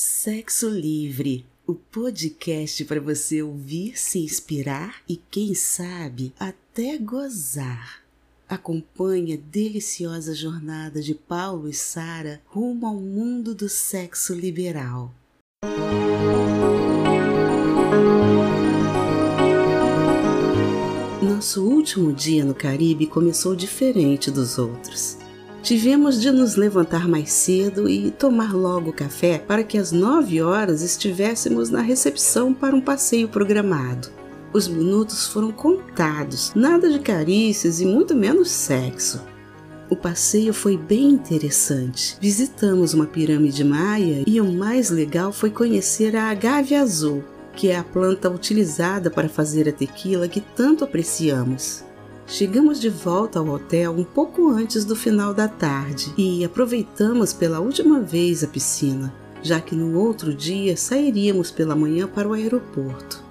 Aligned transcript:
Sexo 0.00 0.68
Livre, 0.68 1.44
o 1.66 1.74
podcast 1.74 2.84
para 2.84 3.00
você 3.00 3.42
ouvir, 3.42 3.98
se 3.98 4.20
inspirar 4.20 5.02
e, 5.08 5.16
quem 5.16 5.56
sabe, 5.56 6.32
até 6.38 6.96
gozar. 6.98 8.04
Acompanhe 8.48 9.34
a 9.34 9.36
deliciosa 9.36 10.36
jornada 10.36 11.02
de 11.02 11.16
Paulo 11.16 11.68
e 11.68 11.74
Sara 11.74 12.40
rumo 12.46 12.86
ao 12.86 12.94
mundo 12.94 13.56
do 13.56 13.68
sexo 13.68 14.34
liberal. 14.34 15.12
Nosso 21.20 21.64
último 21.64 22.12
dia 22.12 22.44
no 22.44 22.54
Caribe 22.54 23.08
começou 23.08 23.56
diferente 23.56 24.30
dos 24.30 24.58
outros. 24.58 25.18
Tivemos 25.68 26.18
de 26.18 26.30
nos 26.30 26.56
levantar 26.56 27.06
mais 27.06 27.30
cedo 27.30 27.90
e 27.90 28.10
tomar 28.10 28.54
logo 28.54 28.90
café 28.90 29.38
para 29.38 29.62
que 29.62 29.76
às 29.76 29.92
nove 29.92 30.40
horas 30.40 30.80
estivéssemos 30.80 31.68
na 31.68 31.82
recepção 31.82 32.54
para 32.54 32.74
um 32.74 32.80
passeio 32.80 33.28
programado. 33.28 34.08
Os 34.50 34.66
minutos 34.66 35.26
foram 35.26 35.52
contados, 35.52 36.52
nada 36.54 36.88
de 36.88 36.98
carícias 36.98 37.82
e 37.82 37.84
muito 37.84 38.14
menos 38.14 38.48
sexo. 38.48 39.22
O 39.90 39.94
passeio 39.94 40.54
foi 40.54 40.78
bem 40.78 41.10
interessante. 41.10 42.16
Visitamos 42.18 42.94
uma 42.94 43.04
pirâmide 43.04 43.62
maia 43.62 44.24
e 44.26 44.40
o 44.40 44.50
mais 44.50 44.88
legal 44.88 45.32
foi 45.34 45.50
conhecer 45.50 46.16
a 46.16 46.30
agave 46.30 46.74
azul, 46.74 47.22
que 47.54 47.68
é 47.68 47.76
a 47.76 47.84
planta 47.84 48.30
utilizada 48.30 49.10
para 49.10 49.28
fazer 49.28 49.68
a 49.68 49.72
tequila 49.72 50.28
que 50.28 50.40
tanto 50.40 50.82
apreciamos. 50.82 51.86
Chegamos 52.30 52.78
de 52.78 52.90
volta 52.90 53.38
ao 53.38 53.48
hotel 53.48 53.90
um 53.92 54.04
pouco 54.04 54.50
antes 54.50 54.84
do 54.84 54.94
final 54.94 55.32
da 55.32 55.48
tarde 55.48 56.12
e 56.14 56.44
aproveitamos 56.44 57.32
pela 57.32 57.58
última 57.58 58.00
vez 58.00 58.44
a 58.44 58.46
piscina, 58.46 59.14
já 59.42 59.62
que 59.62 59.74
no 59.74 59.98
outro 59.98 60.34
dia 60.34 60.76
sairíamos 60.76 61.50
pela 61.50 61.74
manhã 61.74 62.06
para 62.06 62.28
o 62.28 62.34
aeroporto. 62.34 63.24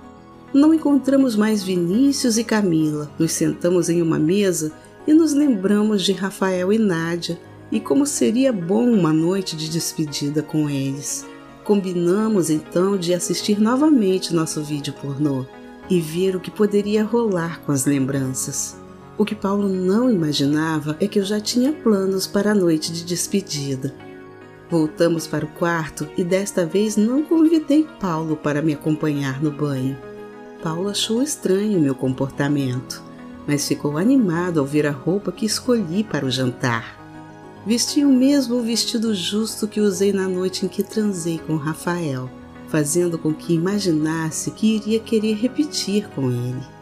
Não 0.51 0.73
encontramos 0.73 1.35
mais 1.35 1.61
Vinícius 1.61 2.39
e 2.39 2.43
Camila. 2.43 3.11
Nos 3.19 3.33
sentamos 3.33 3.87
em 3.87 4.01
uma 4.01 4.17
mesa 4.17 4.71
e 5.05 5.13
nos 5.13 5.31
lembramos 5.31 6.01
de 6.01 6.11
Rafael 6.11 6.73
e 6.73 6.79
Nádia 6.79 7.39
e 7.71 7.79
como 7.79 8.03
seria 8.03 8.51
bom 8.51 8.89
uma 8.89 9.13
noite 9.13 9.55
de 9.55 9.69
despedida 9.69 10.41
com 10.41 10.67
eles. 10.67 11.23
Combinamos 11.63 12.49
então 12.49 12.97
de 12.97 13.13
assistir 13.13 13.61
novamente 13.61 14.33
nosso 14.33 14.63
vídeo 14.63 14.93
pornô 14.93 15.45
e 15.87 16.01
ver 16.01 16.35
o 16.35 16.39
que 16.39 16.49
poderia 16.49 17.03
rolar 17.03 17.61
com 17.61 17.71
as 17.71 17.85
lembranças. 17.85 18.86
O 19.17 19.25
que 19.25 19.33
Paulo 19.33 19.67
não 19.67 20.11
imaginava 20.11 20.95
é 20.99 21.07
que 21.07 21.17
eu 21.17 21.25
já 21.25 21.39
tinha 21.39 21.73
planos 21.73 22.27
para 22.27 22.51
a 22.51 22.55
noite 22.55 22.93
de 22.93 23.03
despedida. 23.03 23.91
Voltamos 24.69 25.25
para 25.25 25.43
o 25.43 25.47
quarto 25.47 26.07
e 26.15 26.23
desta 26.23 26.67
vez 26.67 26.95
não 26.95 27.23
convidei 27.23 27.87
Paulo 27.99 28.37
para 28.37 28.61
me 28.61 28.73
acompanhar 28.73 29.41
no 29.41 29.49
banho. 29.49 29.97
Paulo 30.61 30.89
achou 30.89 31.23
estranho 31.23 31.79
meu 31.79 31.95
comportamento, 31.95 33.01
mas 33.47 33.67
ficou 33.67 33.97
animado 33.97 34.59
ao 34.59 34.65
ver 34.65 34.85
a 34.85 34.91
roupa 34.91 35.31
que 35.31 35.47
escolhi 35.47 36.03
para 36.03 36.25
o 36.25 36.29
jantar. 36.29 36.95
Vesti 37.65 38.05
o 38.05 38.09
mesmo 38.09 38.61
vestido 38.61 39.15
justo 39.15 39.67
que 39.67 39.81
usei 39.81 40.13
na 40.13 40.27
noite 40.27 40.63
em 40.63 40.69
que 40.69 40.83
transei 40.83 41.39
com 41.39 41.55
Rafael, 41.55 42.29
fazendo 42.67 43.17
com 43.17 43.33
que 43.33 43.53
imaginasse 43.53 44.51
que 44.51 44.75
iria 44.75 44.99
querer 44.99 45.35
repetir 45.37 46.07
com 46.09 46.29
ele. 46.29 46.76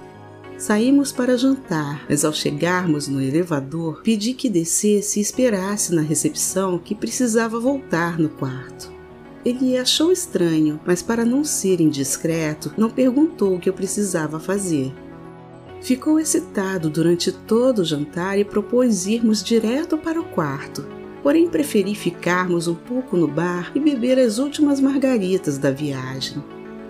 Saímos 0.58 1.12
para 1.12 1.38
jantar, 1.38 2.06
mas 2.10 2.24
ao 2.24 2.32
chegarmos 2.32 3.10
no 3.10 3.22
elevador, 3.22 4.02
pedi 4.02 4.34
que 4.34 4.50
descesse 4.50 5.20
e 5.20 5.22
esperasse 5.22 5.94
na 5.94 6.02
recepção 6.02 6.80
que 6.80 6.96
precisava 6.96 7.60
voltar 7.60 8.18
no 8.18 8.30
quarto. 8.30 8.90
Ele 9.44 9.78
achou 9.78 10.12
estranho, 10.12 10.80
mas 10.86 11.02
para 11.02 11.26
não 11.26 11.44
ser 11.44 11.82
indiscreto, 11.82 12.74
não 12.78 12.90
perguntou 12.90 13.56
o 13.56 13.60
que 13.60 13.70
eu 13.70 13.74
precisava 13.74 14.40
fazer. 14.40 14.94
Ficou 15.82 16.20
excitado 16.20 16.90
durante 16.90 17.32
todo 17.32 17.80
o 17.80 17.86
jantar 17.86 18.40
e 18.40 18.46
propôs 18.46 19.06
irmos 19.06 19.44
direto 19.44 19.98
para 19.98 20.20
o 20.20 20.24
quarto. 20.24 20.88
Porém, 21.22 21.50
preferi 21.50 21.94
ficarmos 21.94 22.68
um 22.68 22.74
pouco 22.76 23.18
no 23.18 23.28
bar 23.28 23.72
e 23.76 23.80
beber 23.80 24.18
as 24.18 24.40
últimas 24.40 24.80
margaritas 24.80 25.58
da 25.58 25.70
viagem. 25.70 26.42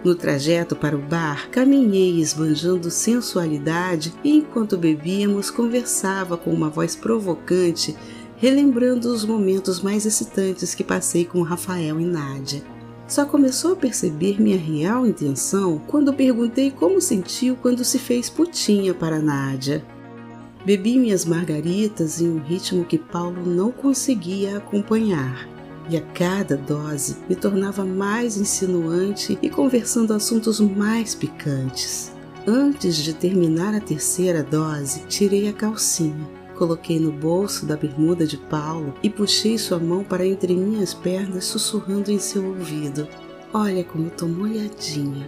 No 0.05 0.13
trajeto 0.13 0.75
para 0.75 0.95
o 0.95 1.01
bar, 1.01 1.49
caminhei 1.49 2.19
esbanjando 2.19 2.91
sensualidade 2.91 4.13
e 4.23 4.37
enquanto 4.37 4.77
bebíamos 4.77 5.49
conversava 5.49 6.37
com 6.37 6.51
uma 6.51 6.69
voz 6.69 6.95
provocante, 6.95 7.97
relembrando 8.37 9.11
os 9.11 9.25
momentos 9.25 9.81
mais 9.81 10.05
excitantes 10.05 10.75
que 10.75 10.83
passei 10.83 11.25
com 11.25 11.41
Rafael 11.41 11.99
e 11.99 12.05
Nádia. 12.05 12.61
Só 13.07 13.25
começou 13.25 13.73
a 13.73 13.75
perceber 13.75 14.39
minha 14.39 14.59
real 14.59 15.07
intenção 15.07 15.81
quando 15.87 16.13
perguntei 16.13 16.69
como 16.69 17.01
sentiu 17.01 17.55
quando 17.55 17.83
se 17.83 17.97
fez 17.97 18.29
putinha 18.29 18.93
para 18.93 19.17
Nádia. 19.17 19.83
Bebi 20.63 20.99
minhas 20.99 21.25
margaritas 21.25 22.21
em 22.21 22.29
um 22.29 22.37
ritmo 22.37 22.85
que 22.85 22.99
Paulo 22.99 23.43
não 23.43 23.71
conseguia 23.71 24.57
acompanhar 24.57 25.54
e 25.89 25.97
a 25.97 26.01
cada 26.01 26.57
dose 26.57 27.17
me 27.29 27.35
tornava 27.35 27.85
mais 27.85 28.37
insinuante 28.37 29.37
e 29.41 29.49
conversando 29.49 30.13
assuntos 30.13 30.59
mais 30.59 31.13
picantes. 31.13 32.11
Antes 32.47 32.97
de 32.97 33.13
terminar 33.13 33.73
a 33.73 33.79
terceira 33.79 34.43
dose, 34.43 35.01
tirei 35.07 35.49
a 35.49 35.53
calcinha, 35.53 36.29
coloquei 36.55 36.99
no 36.99 37.11
bolso 37.11 37.65
da 37.65 37.75
bermuda 37.75 38.25
de 38.25 38.37
Paulo 38.37 38.93
e 39.01 39.09
puxei 39.09 39.57
sua 39.57 39.79
mão 39.79 40.03
para 40.03 40.25
entre 40.25 40.55
minhas 40.55 40.93
pernas, 40.93 41.45
sussurrando 41.45 42.11
em 42.11 42.19
seu 42.19 42.45
ouvido: 42.45 43.07
Olha 43.53 43.83
como 43.83 44.09
tô 44.09 44.27
molhadinha. 44.27 45.27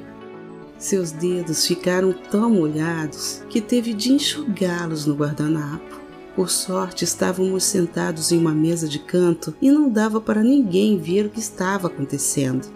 Seus 0.78 1.12
dedos 1.12 1.66
ficaram 1.66 2.13
tão 2.13 2.51
molhados 2.51 3.41
que 3.50 3.59
teve 3.59 3.94
de 3.94 4.13
enxugá-los 4.13 5.07
no 5.07 5.16
guardanapo. 5.16 6.06
Por 6.38 6.52
sorte, 6.52 7.03
estávamos 7.03 7.64
sentados 7.64 8.31
em 8.31 8.38
uma 8.38 8.53
mesa 8.53 8.88
de 8.88 9.00
canto 9.00 9.56
e 9.59 9.72
não 9.72 9.90
dava 9.90 10.22
para 10.22 10.44
ninguém 10.44 10.96
ver 10.96 11.25
o 11.25 11.31
que 11.31 11.40
estava 11.40 11.88
acontecendo, 11.88 12.68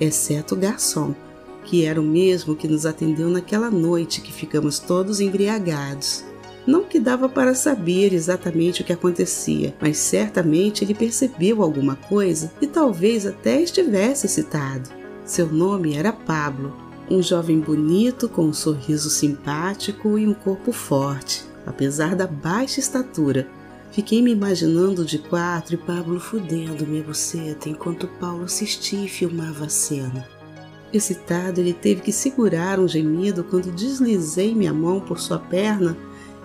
exceto 0.00 0.54
o 0.54 0.56
garçom, 0.56 1.16
que 1.64 1.84
era 1.84 2.00
o 2.00 2.04
mesmo 2.04 2.54
que 2.54 2.68
nos 2.68 2.86
atendeu 2.86 3.28
naquela 3.28 3.72
noite 3.72 4.20
que 4.20 4.32
ficamos 4.32 4.78
todos 4.78 5.18
embriagados. 5.18 6.22
Não 6.64 6.84
que 6.84 7.00
dava 7.00 7.28
para 7.28 7.56
saber 7.56 8.14
exatamente 8.14 8.82
o 8.82 8.84
que 8.84 8.92
acontecia, 8.92 9.74
mas 9.80 9.96
certamente 9.96 10.84
ele 10.84 10.94
percebeu 10.94 11.60
alguma 11.60 11.96
coisa 11.96 12.52
e 12.60 12.68
talvez 12.68 13.26
até 13.26 13.60
estivesse 13.60 14.26
excitado. 14.26 14.90
Seu 15.24 15.48
nome 15.52 15.96
era 15.96 16.12
Pablo, 16.12 16.72
um 17.10 17.20
jovem 17.20 17.58
bonito 17.58 18.28
com 18.28 18.42
um 18.42 18.52
sorriso 18.52 19.10
simpático 19.10 20.16
e 20.16 20.24
um 20.24 20.34
corpo 20.34 20.70
forte 20.70 21.47
apesar 21.68 22.16
da 22.16 22.26
baixa 22.26 22.80
estatura. 22.80 23.46
Fiquei 23.90 24.20
me 24.22 24.32
imaginando 24.32 25.04
de 25.04 25.18
quatro 25.18 25.74
e 25.74 25.78
Pablo 25.78 26.20
fudendo 26.20 26.86
minha 26.86 27.02
buceta 27.02 27.68
enquanto 27.68 28.08
Paulo 28.20 28.44
assistia 28.44 29.04
e 29.04 29.08
filmava 29.08 29.64
a 29.64 29.68
cena. 29.68 30.28
Excitado, 30.92 31.60
ele 31.60 31.72
teve 31.72 32.00
que 32.00 32.12
segurar 32.12 32.78
um 32.78 32.88
gemido 32.88 33.44
quando 33.44 33.72
deslizei 33.72 34.54
minha 34.54 34.72
mão 34.72 35.00
por 35.00 35.18
sua 35.18 35.38
perna 35.38 35.96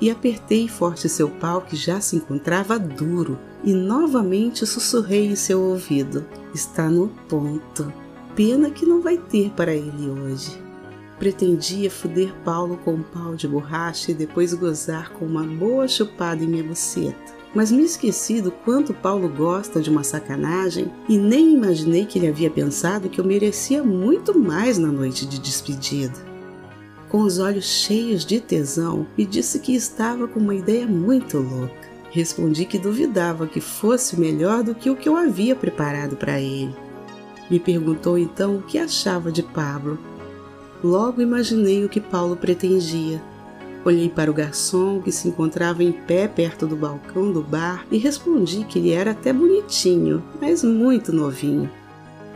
e 0.02 0.10
apertei 0.12 0.68
forte 0.68 1.08
seu 1.08 1.30
pau 1.30 1.62
que 1.62 1.76
já 1.76 2.02
se 2.02 2.16
encontrava 2.16 2.78
duro 2.78 3.40
e 3.64 3.74
novamente 3.74 4.66
sussurrei 4.66 5.26
em 5.28 5.36
seu 5.36 5.62
ouvido: 5.62 6.26
Está 6.54 6.90
no 6.90 7.08
ponto. 7.30 7.92
Pena 8.36 8.70
que 8.70 8.86
não 8.86 9.02
vai 9.02 9.18
ter 9.18 9.52
para 9.52 9.74
ele 9.74 10.10
hoje. 10.10 10.63
Pretendia 11.24 11.90
foder 11.90 12.34
Paulo 12.44 12.76
com 12.84 12.96
um 12.96 13.02
pau 13.02 13.34
de 13.34 13.48
borracha 13.48 14.12
e 14.12 14.14
depois 14.14 14.54
gozar 14.54 15.14
com 15.14 15.24
uma 15.24 15.46
boa 15.46 15.88
chupada 15.88 16.44
em 16.44 16.48
minha 16.48 16.66
buceta. 16.66 17.16
Mas 17.56 17.72
me 17.72 17.82
esqueci 17.82 18.42
do 18.42 18.52
quanto 18.52 18.94
Paulo 18.94 19.30
gosta 19.30 19.80
de 19.80 19.90
uma 19.90 20.04
sacanagem 20.04 20.92
e 21.08 21.18
nem 21.18 21.54
imaginei 21.54 22.06
que 22.06 22.20
ele 22.20 22.28
havia 22.28 22.50
pensado 22.50 23.08
que 23.08 23.22
eu 23.22 23.24
merecia 23.24 23.82
muito 23.82 24.38
mais 24.38 24.78
na 24.78 24.92
noite 24.92 25.26
de 25.26 25.40
despedida. 25.40 26.20
Com 27.08 27.22
os 27.22 27.40
olhos 27.40 27.64
cheios 27.64 28.26
de 28.26 28.42
tesão, 28.42 29.08
me 29.18 29.26
disse 29.26 29.60
que 29.60 29.74
estava 29.74 30.28
com 30.28 30.42
uma 30.42 30.56
ideia 30.56 30.86
muito 30.86 31.38
louca. 31.38 31.90
Respondi 32.12 32.66
que 32.66 32.78
duvidava 32.78 33.48
que 33.48 33.62
fosse 33.62 34.20
melhor 34.20 34.62
do 34.62 34.76
que 34.76 34.90
o 34.90 34.96
que 34.98 35.08
eu 35.08 35.16
havia 35.16 35.56
preparado 35.56 36.18
para 36.18 36.42
ele. 36.42 36.76
Me 37.50 37.62
perguntou 37.62 38.18
então 38.18 38.58
o 38.58 38.62
que 38.62 38.78
achava 38.78 39.32
de 39.32 39.42
Pablo 39.42 39.98
Logo 40.84 41.22
imaginei 41.22 41.86
o 41.86 41.90
que 41.90 42.02
Paulo 42.02 42.36
pretendia. 42.36 43.22
Olhei 43.86 44.10
para 44.10 44.30
o 44.30 44.34
garçom 44.34 45.02
que 45.02 45.12
se 45.12 45.28
encontrava 45.30 45.84
em 45.84 45.92
pé 45.92 46.28
perto 46.28 46.68
do 46.68 46.76
balcão 46.76 47.32
do 47.32 47.42
bar 47.42 47.86
e 47.90 47.98
respondi 47.98 48.66
que 48.66 48.80
ele 48.80 48.92
era 48.92 49.12
até 49.12 49.32
bonitinho, 49.32 50.22
mas 50.42 50.64
muito 50.64 51.14
novinho. 51.14 51.70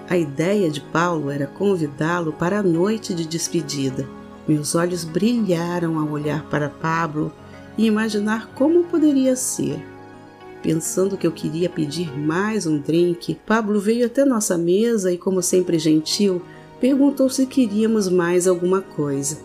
A 0.09 0.17
ideia 0.17 0.69
de 0.69 0.79
Paulo 0.79 1.29
era 1.29 1.45
convidá-lo 1.45 2.31
para 2.31 2.59
a 2.59 2.63
noite 2.63 3.13
de 3.13 3.25
despedida. 3.25 4.07
Meus 4.47 4.75
olhos 4.75 5.03
brilharam 5.03 5.99
ao 5.99 6.09
olhar 6.09 6.43
para 6.45 6.69
Pablo 6.69 7.33
e 7.77 7.85
imaginar 7.85 8.47
como 8.55 8.85
poderia 8.85 9.35
ser. 9.35 9.83
pensando 10.61 11.17
que 11.17 11.25
eu 11.25 11.31
queria 11.31 11.69
pedir 11.69 12.11
mais 12.17 12.65
um 12.65 12.77
drink, 12.77 13.35
Pablo 13.45 13.79
veio 13.79 14.05
até 14.05 14.25
nossa 14.25 14.57
mesa 14.57 15.11
e, 15.11 15.17
como 15.17 15.41
sempre 15.41 15.79
gentil, 15.79 16.41
perguntou 16.79 17.29
se 17.29 17.45
queríamos 17.45 18.09
mais 18.09 18.47
alguma 18.47 18.81
coisa. 18.81 19.39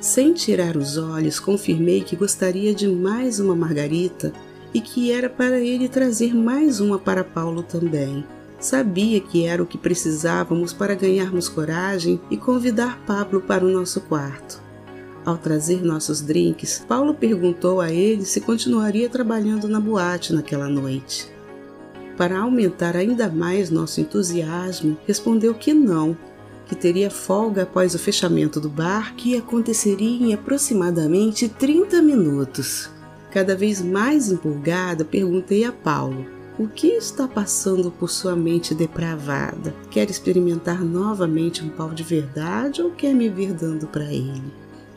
Sem 0.00 0.32
tirar 0.32 0.76
os 0.76 0.96
olhos, 0.96 1.40
confirmei 1.40 2.02
que 2.02 2.14
gostaria 2.14 2.72
de 2.72 2.86
mais 2.86 3.40
uma 3.40 3.56
margarita 3.56 4.32
e 4.72 4.80
que 4.80 5.10
era 5.10 5.28
para 5.28 5.58
ele 5.58 5.88
trazer 5.88 6.34
mais 6.34 6.80
uma 6.80 6.98
para 6.98 7.24
Paulo 7.24 7.62
também. 7.62 8.24
Sabia 8.60 9.20
que 9.20 9.44
era 9.44 9.62
o 9.62 9.66
que 9.66 9.78
precisávamos 9.78 10.72
para 10.72 10.94
ganharmos 10.94 11.48
coragem 11.48 12.20
e 12.30 12.36
convidar 12.36 13.00
Pablo 13.06 13.40
para 13.40 13.64
o 13.64 13.70
nosso 13.70 14.00
quarto. 14.02 14.60
Ao 15.24 15.36
trazer 15.36 15.84
nossos 15.84 16.20
drinks, 16.20 16.84
Paulo 16.88 17.14
perguntou 17.14 17.80
a 17.80 17.92
ele 17.92 18.24
se 18.24 18.40
continuaria 18.40 19.08
trabalhando 19.08 19.68
na 19.68 19.80
boate 19.80 20.32
naquela 20.32 20.68
noite. 20.68 21.28
Para 22.16 22.38
aumentar 22.40 22.96
ainda 22.96 23.28
mais 23.28 23.70
nosso 23.70 24.00
entusiasmo, 24.00 24.96
respondeu 25.06 25.54
que 25.54 25.72
não, 25.72 26.16
que 26.68 26.76
teria 26.76 27.10
folga 27.10 27.62
após 27.62 27.94
o 27.94 27.98
fechamento 27.98 28.60
do 28.60 28.68
bar, 28.68 29.14
que 29.16 29.36
aconteceria 29.36 30.26
em 30.26 30.34
aproximadamente 30.34 31.48
30 31.48 32.02
minutos. 32.02 32.90
Cada 33.30 33.56
vez 33.56 33.80
mais 33.80 34.30
empolgada, 34.30 35.04
perguntei 35.04 35.64
a 35.64 35.72
Paulo: 35.72 36.26
o 36.58 36.68
que 36.68 36.88
está 36.88 37.26
passando 37.26 37.90
por 37.90 38.10
sua 38.10 38.36
mente 38.36 38.74
depravada? 38.74 39.74
Quer 39.90 40.10
experimentar 40.10 40.84
novamente 40.84 41.64
um 41.64 41.68
pau 41.68 41.90
de 41.90 42.02
verdade 42.02 42.82
ou 42.82 42.90
quer 42.90 43.14
me 43.14 43.28
ver 43.28 43.54
dando 43.54 43.86
para 43.86 44.12
ele? 44.12 44.52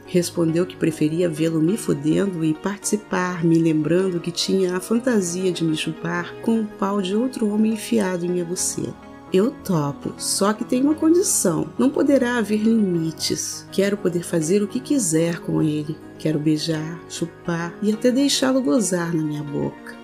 Respondeu 0.05 0.65
que 0.65 0.75
preferia 0.75 1.29
vê-lo 1.29 1.61
me 1.61 1.77
fudendo 1.77 2.43
e 2.43 2.53
participar, 2.53 3.45
me 3.45 3.57
lembrando 3.57 4.19
que 4.19 4.31
tinha 4.31 4.75
a 4.75 4.79
fantasia 4.81 5.53
de 5.53 5.63
me 5.63 5.77
chupar 5.77 6.35
com 6.41 6.59
o 6.59 6.65
pau 6.65 7.01
de 7.01 7.15
outro 7.15 7.47
homem 7.47 7.73
enfiado 7.73 8.25
em 8.25 8.29
minha 8.29 8.43
buceta. 8.43 9.10
Eu 9.33 9.51
topo, 9.63 10.13
só 10.17 10.51
que 10.51 10.65
tem 10.65 10.81
uma 10.81 10.95
condição: 10.95 11.69
não 11.77 11.89
poderá 11.89 12.37
haver 12.37 12.61
limites. 12.61 13.65
Quero 13.71 13.95
poder 13.95 14.23
fazer 14.23 14.61
o 14.61 14.67
que 14.67 14.79
quiser 14.79 15.39
com 15.39 15.61
ele. 15.61 15.95
Quero 16.19 16.37
beijar, 16.37 16.99
chupar 17.07 17.73
e 17.81 17.93
até 17.93 18.11
deixá-lo 18.11 18.61
gozar 18.61 19.13
na 19.13 19.23
minha 19.23 19.41
boca. 19.41 19.95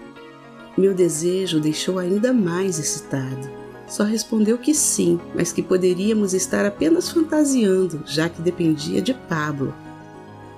Meu 0.78 0.94
desejo 0.94 1.60
deixou 1.60 2.00
ainda 2.00 2.32
mais 2.32 2.80
excitado. 2.80 3.50
Só 3.86 4.04
respondeu 4.04 4.58
que 4.58 4.74
sim, 4.74 5.20
mas 5.36 5.52
que 5.52 5.62
poderíamos 5.62 6.34
estar 6.34 6.66
apenas 6.66 7.10
fantasiando, 7.10 8.04
já 8.06 8.30
que 8.30 8.42
dependia 8.42 9.02
de 9.02 9.14
Pablo. 9.14 9.74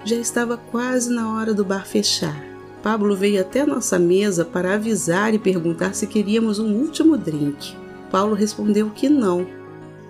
Já 0.06 0.16
estava 0.16 0.57
quase 0.57 1.12
na 1.12 1.33
hora 1.33 1.54
do 1.54 1.66
bar 1.66 1.88
fechar. 1.88 2.45
Pablo 2.83 3.16
veio 3.16 3.42
até 3.42 3.66
nossa 3.66 3.98
mesa 3.98 4.45
para 4.45 4.75
avisar 4.75 5.33
e 5.33 5.39
perguntar 5.39 5.94
se 5.95 6.06
queríamos 6.06 6.60
um 6.60 6.74
último 6.75 7.18
drink. 7.18 7.75
Paulo 8.12 8.34
respondeu 8.34 8.90
que 8.90 9.10
não. 9.10 9.48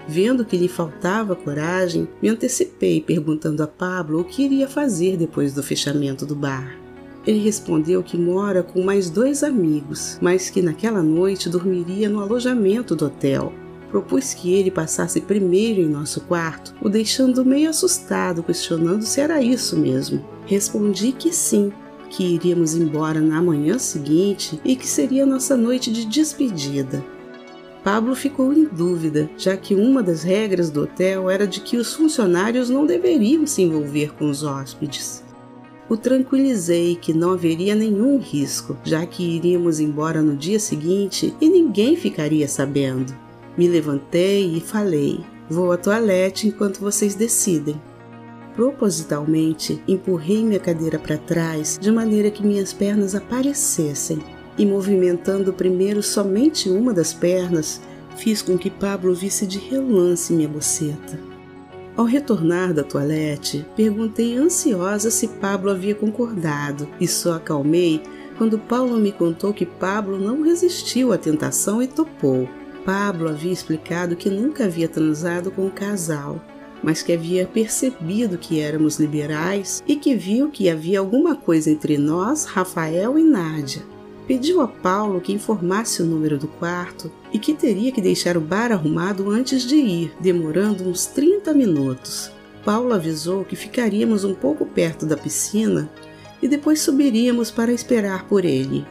Vendo 0.08 0.44
que 0.44 0.58
lhe 0.58 0.68
faltava 0.68 1.36
coragem, 1.36 2.08
me 2.22 2.30
antecipei 2.30 3.00
perguntando 3.00 3.62
a 3.62 3.68
Pablo 3.68 4.22
o 4.22 4.24
que 4.24 4.44
iria 4.44 4.68
fazer 4.68 5.18
depois 5.18 5.54
do 5.54 5.62
fechamento 5.62 6.26
do 6.26 6.36
bar. 6.36 6.76
Ele 7.28 7.40
respondeu 7.40 8.02
que 8.02 8.18
mora 8.18 8.64
com 8.64 8.82
mais 8.82 9.10
dois 9.10 9.44
amigos, 9.44 10.18
mas 10.22 10.50
que 10.50 10.62
naquela 10.62 11.04
noite 11.04 11.50
dormiria 11.50 12.10
no 12.10 12.22
alojamento 12.22 12.96
do 12.96 13.06
hotel. 13.06 13.54
Propus 13.92 14.34
que 14.34 14.54
ele 14.54 14.72
passasse 14.72 15.22
primeiro 15.22 15.82
em 15.82 15.90
nosso 15.90 16.22
quarto, 16.22 16.74
o 16.82 16.90
deixando 16.90 17.46
meio 17.46 17.70
assustado, 17.70 18.42
questionando 18.42 19.04
se 19.04 19.20
era 19.20 19.42
isso 19.42 19.78
mesmo. 19.78 20.26
Respondi 20.46 21.12
que 21.12 21.32
sim, 21.34 21.72
que 22.10 22.24
iríamos 22.24 22.74
embora 22.74 23.20
na 23.20 23.42
manhã 23.42 23.78
seguinte 23.78 24.60
e 24.64 24.76
que 24.76 24.88
seria 24.88 25.26
nossa 25.26 25.56
noite 25.58 25.92
de 25.92 26.06
despedida. 26.06 27.04
Pablo 27.84 28.14
ficou 28.14 28.52
em 28.52 28.66
dúvida, 28.66 29.30
já 29.38 29.56
que 29.56 29.74
uma 29.74 30.04
das 30.04 30.22
regras 30.22 30.70
do 30.70 30.84
hotel 30.84 31.30
era 31.30 31.48
de 31.48 31.62
que 31.62 31.78
os 31.78 31.94
funcionários 31.94 32.70
não 32.70 32.86
deveriam 32.86 33.48
se 33.48 33.62
envolver 33.62 34.14
com 34.16 34.30
os 34.30 34.44
hóspedes. 34.44 35.24
O 35.88 35.96
tranquilizei 35.96 36.96
que 36.96 37.14
não 37.14 37.32
haveria 37.32 37.74
nenhum 37.74 38.20
risco, 38.20 38.78
já 38.84 39.06
que 39.06 39.24
iríamos 39.24 39.80
embora 39.80 40.22
no 40.22 40.36
dia 40.36 40.60
seguinte 40.60 41.34
e 41.40 41.50
ninguém 41.50 41.96
ficaria 41.96 42.48
sabendo. 42.48 43.16
Me 43.58 43.68
levantei 43.68 44.56
e 44.56 44.60
falei: 44.60 45.22
Vou 45.50 45.72
à 45.72 45.78
toalete 45.78 46.48
enquanto 46.48 46.82
vocês 46.82 47.16
decidem. 47.16 47.82
Propositalmente, 48.56 49.82
empurrei 49.88 50.44
minha 50.44 50.60
cadeira 50.60 51.00
para 51.00 51.18
trás 51.18 51.80
de 51.80 51.92
maneira 51.92 52.30
que 52.30 52.46
minhas 52.46 52.74
pernas 52.74 53.16
aparecessem 53.16 54.20
e, 54.60 54.66
movimentando 54.66 55.54
primeiro 55.54 56.04
somente 56.04 56.70
uma 56.70 56.94
das 56.94 57.14
pernas, 57.14 57.82
fiz 58.18 58.42
com 58.42 58.58
que 58.58 58.70
Pablo 58.70 59.16
visse 59.16 59.48
de 59.48 59.58
relance 59.58 60.34
minha 60.34 60.50
boceta. 60.50 61.18
Ao 61.96 62.04
retornar 62.04 62.74
da 62.74 62.84
toalete, 62.84 63.66
perguntei 63.76 64.36
ansiosa 64.36 65.10
se 65.10 65.30
Pablo 65.30 65.72
havia 65.72 65.96
concordado 65.96 66.90
e 67.00 67.08
só 67.08 67.34
acalmei 67.34 68.02
quando 68.38 68.60
Paulo 68.60 68.98
me 68.98 69.14
contou 69.14 69.54
que 69.54 69.66
Pablo 69.66 70.18
não 70.18 70.42
resistiu 70.42 71.14
à 71.14 71.18
tentação 71.18 71.82
e 71.82 71.88
topou. 71.88 72.48
Pablo 72.86 73.30
havia 73.30 73.52
explicado 73.52 74.16
que 74.16 74.30
nunca 74.30 74.66
havia 74.66 74.88
transado 74.88 75.52
com 75.52 75.68
o 75.68 75.72
casal, 75.72 76.42
mas 76.82 77.02
que 77.02 77.12
havia 77.12 77.46
percebido 77.46 78.38
que 78.38 78.60
éramos 78.60 78.98
liberais 78.98 79.84
e 79.86 79.96
que 79.96 80.16
viu 80.16 80.50
que 80.50 80.70
havia 80.70 81.00
alguma 81.00 81.36
coisa 81.36 81.70
entre 81.70 81.98
nós, 81.98 82.46
Rafael 82.46 83.20
e 83.20 83.24
Nádia 83.24 83.99
pediu 84.30 84.62
a 84.62 84.68
Paulo 84.68 85.20
que 85.20 85.34
informasse 85.34 86.04
o 86.04 86.06
número 86.06 86.38
do 86.38 86.48
quarto 86.48 87.12
e 87.34 87.40
que 87.40 87.56
teria 87.56 87.92
que 87.92 88.00
deixar 88.00 88.38
o 88.38 88.40
bar 88.40 88.72
arrumado 88.72 89.28
antes 89.28 89.64
de 89.64 89.76
ir, 89.76 90.14
demorando 90.20 90.88
uns 90.88 91.08
30 91.08 91.52
minutos. 91.52 92.32
Paulo 92.64 92.94
avisou 92.94 93.44
que 93.44 93.56
ficaríamos 93.56 94.24
um 94.24 94.36
pouco 94.36 94.68
perto 94.68 95.04
da 95.04 95.18
piscina 95.18 95.90
e 96.44 96.48
depois 96.48 96.80
subiríamos 96.80 97.50
para 97.50 97.72
esperar 97.72 98.28
por 98.28 98.46
ele. 98.46 98.86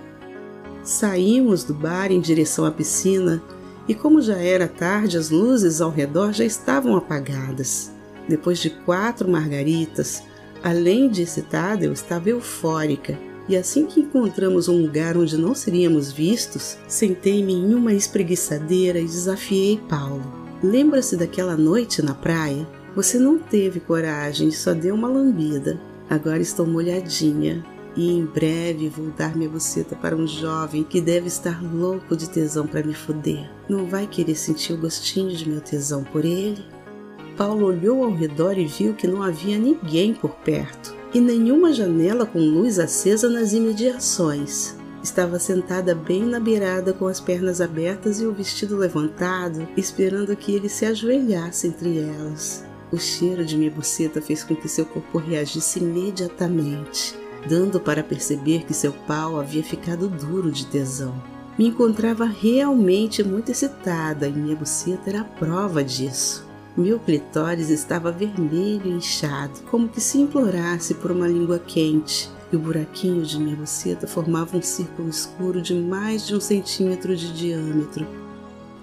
Saímos 0.83 1.63
do 1.63 1.73
bar 1.73 2.11
em 2.11 2.21
direção 2.21 2.65
à 2.65 2.73
piscina 2.73 3.41
e, 3.87 3.95
como 3.95 4.21
já 4.21 4.39
era 4.39 4.67
tarde, 4.67 5.17
as 5.17 5.31
luzes 5.31 5.81
ao 5.81 5.93
redor 5.93 6.33
já 6.33 6.45
estavam 6.45 6.97
apagadas. 6.97 7.93
Depois 8.29 8.59
de 8.59 8.71
quatro 8.71 9.31
margaritas, 9.31 10.21
além 10.65 11.09
de 11.09 11.23
excitada, 11.23 11.85
eu 11.85 11.93
estava 11.93 12.29
eufórica 12.29 13.28
e 13.49 13.57
assim 13.57 13.87
que 13.87 14.01
encontramos 14.01 14.69
um 14.69 14.83
lugar 14.83 15.17
onde 15.17 15.39
não 15.39 15.55
seríamos 15.55 16.13
vistos, 16.13 16.77
sentei-me 16.87 17.55
em 17.55 17.75
uma 17.75 17.95
espreguiçadeira 17.95 18.99
e 18.99 19.05
desafiei 19.05 19.81
Paulo. 19.89 20.23
Lembra-se 20.63 21.17
daquela 21.17 21.57
noite 21.57 22.03
na 22.03 22.15
praia? 22.15 22.69
Você 22.95 23.19
não 23.19 23.39
teve 23.39 23.81
coragem 23.81 24.49
e 24.49 24.53
só 24.53 24.75
deu 24.75 24.95
uma 24.95 25.09
lambida. 25.09 25.81
Agora 26.11 26.43
estou 26.43 26.67
molhadinha 26.67 27.65
e 27.97 28.13
em 28.13 28.25
breve 28.27 28.89
vou 28.89 29.07
dar 29.17 29.35
minha 29.35 29.49
buceta 29.49 29.97
para 29.97 30.17
um 30.17 30.27
jovem 30.27 30.85
que 30.85 31.01
deve 31.01 31.29
estar 31.29 31.63
louco 31.63 32.17
de 32.17 32.29
tesão 32.29 32.67
para 32.67 32.83
me 32.83 32.93
foder. 32.93 33.49
Não 33.69 33.87
vai 33.87 34.07
querer 34.07 34.35
sentir 34.35 34.75
o 34.75 34.79
gostinho 34.79 35.35
de 35.35 35.49
meu 35.49 35.61
tesão 35.61 36.05
por 36.05 36.25
ele? 36.25 36.63
Paulo 37.37 37.67
olhou 37.67 38.05
ao 38.05 38.13
redor 38.13 38.59
e 38.59 38.67
viu 38.67 38.95
que 38.95 39.07
não 39.07 39.23
havia 39.23 39.57
ninguém 39.59 40.13
por 40.13 40.31
perto 40.31 40.98
e 41.13 41.21
nenhuma 41.21 41.73
janela 41.73 42.27
com 42.27 42.39
luz 42.39 42.79
acesa 42.79 43.29
nas 43.29 43.53
imediações. 43.53 44.77
Estava 45.03 45.39
sentada 45.39 45.95
bem 45.95 46.25
na 46.25 46.41
beirada 46.41 46.93
com 46.93 47.07
as 47.07 47.21
pernas 47.21 47.61
abertas 47.61 48.21
e 48.21 48.27
o 48.27 48.33
vestido 48.33 48.77
levantado, 48.77 49.67
esperando 49.77 50.37
que 50.37 50.53
ele 50.53 50.69
se 50.69 50.85
ajoelhasse 50.85 51.69
entre 51.69 51.99
elas. 52.01 52.65
O 52.91 52.99
cheiro 52.99 53.45
de 53.45 53.57
minha 53.57 53.71
buceta 53.71 54.21
fez 54.21 54.43
com 54.43 54.57
que 54.57 54.69
seu 54.69 54.85
corpo 54.85 55.19
reagisse 55.19 55.79
imediatamente, 55.79 57.15
dando 57.49 57.79
para 57.79 58.03
perceber 58.03 58.65
que 58.65 58.75
seu 58.75 58.93
pau 58.93 59.39
havia 59.39 59.63
ficado 59.63 60.09
duro 60.09 60.51
de 60.51 60.67
tesão. 60.67 61.15
Me 61.59 61.69
encontrava 61.69 62.25
realmente 62.25 63.23
muito 63.23 63.51
excitada 63.51 64.27
e 64.27 64.33
minha 64.33 64.57
buceta 64.57 65.11
era 65.11 65.21
a 65.21 65.25
prova 65.25 65.85
disso. 65.85 66.48
Meu 66.79 67.01
clitóris 67.01 67.71
estava 67.71 68.13
vermelho 68.13 68.87
e 68.87 68.91
inchado, 68.91 69.63
como 69.69 69.89
que 69.89 70.01
se 70.01 70.17
implorasse 70.17 70.95
por 70.95 71.11
uma 71.11 71.27
língua 71.27 71.59
quente, 71.59 72.31
e 72.53 72.55
o 72.57 72.59
buraquinho 72.61 73.25
de 73.25 73.37
minha 73.37 73.57
buceta 73.57 74.07
formava 74.07 74.57
um 74.57 74.63
círculo 74.63 75.09
escuro 75.09 75.61
de 75.61 75.75
mais 75.75 76.25
de 76.25 76.37
um 76.37 76.41
centímetro 76.41 77.17
de 77.17 77.33
diâmetro. 77.33 78.07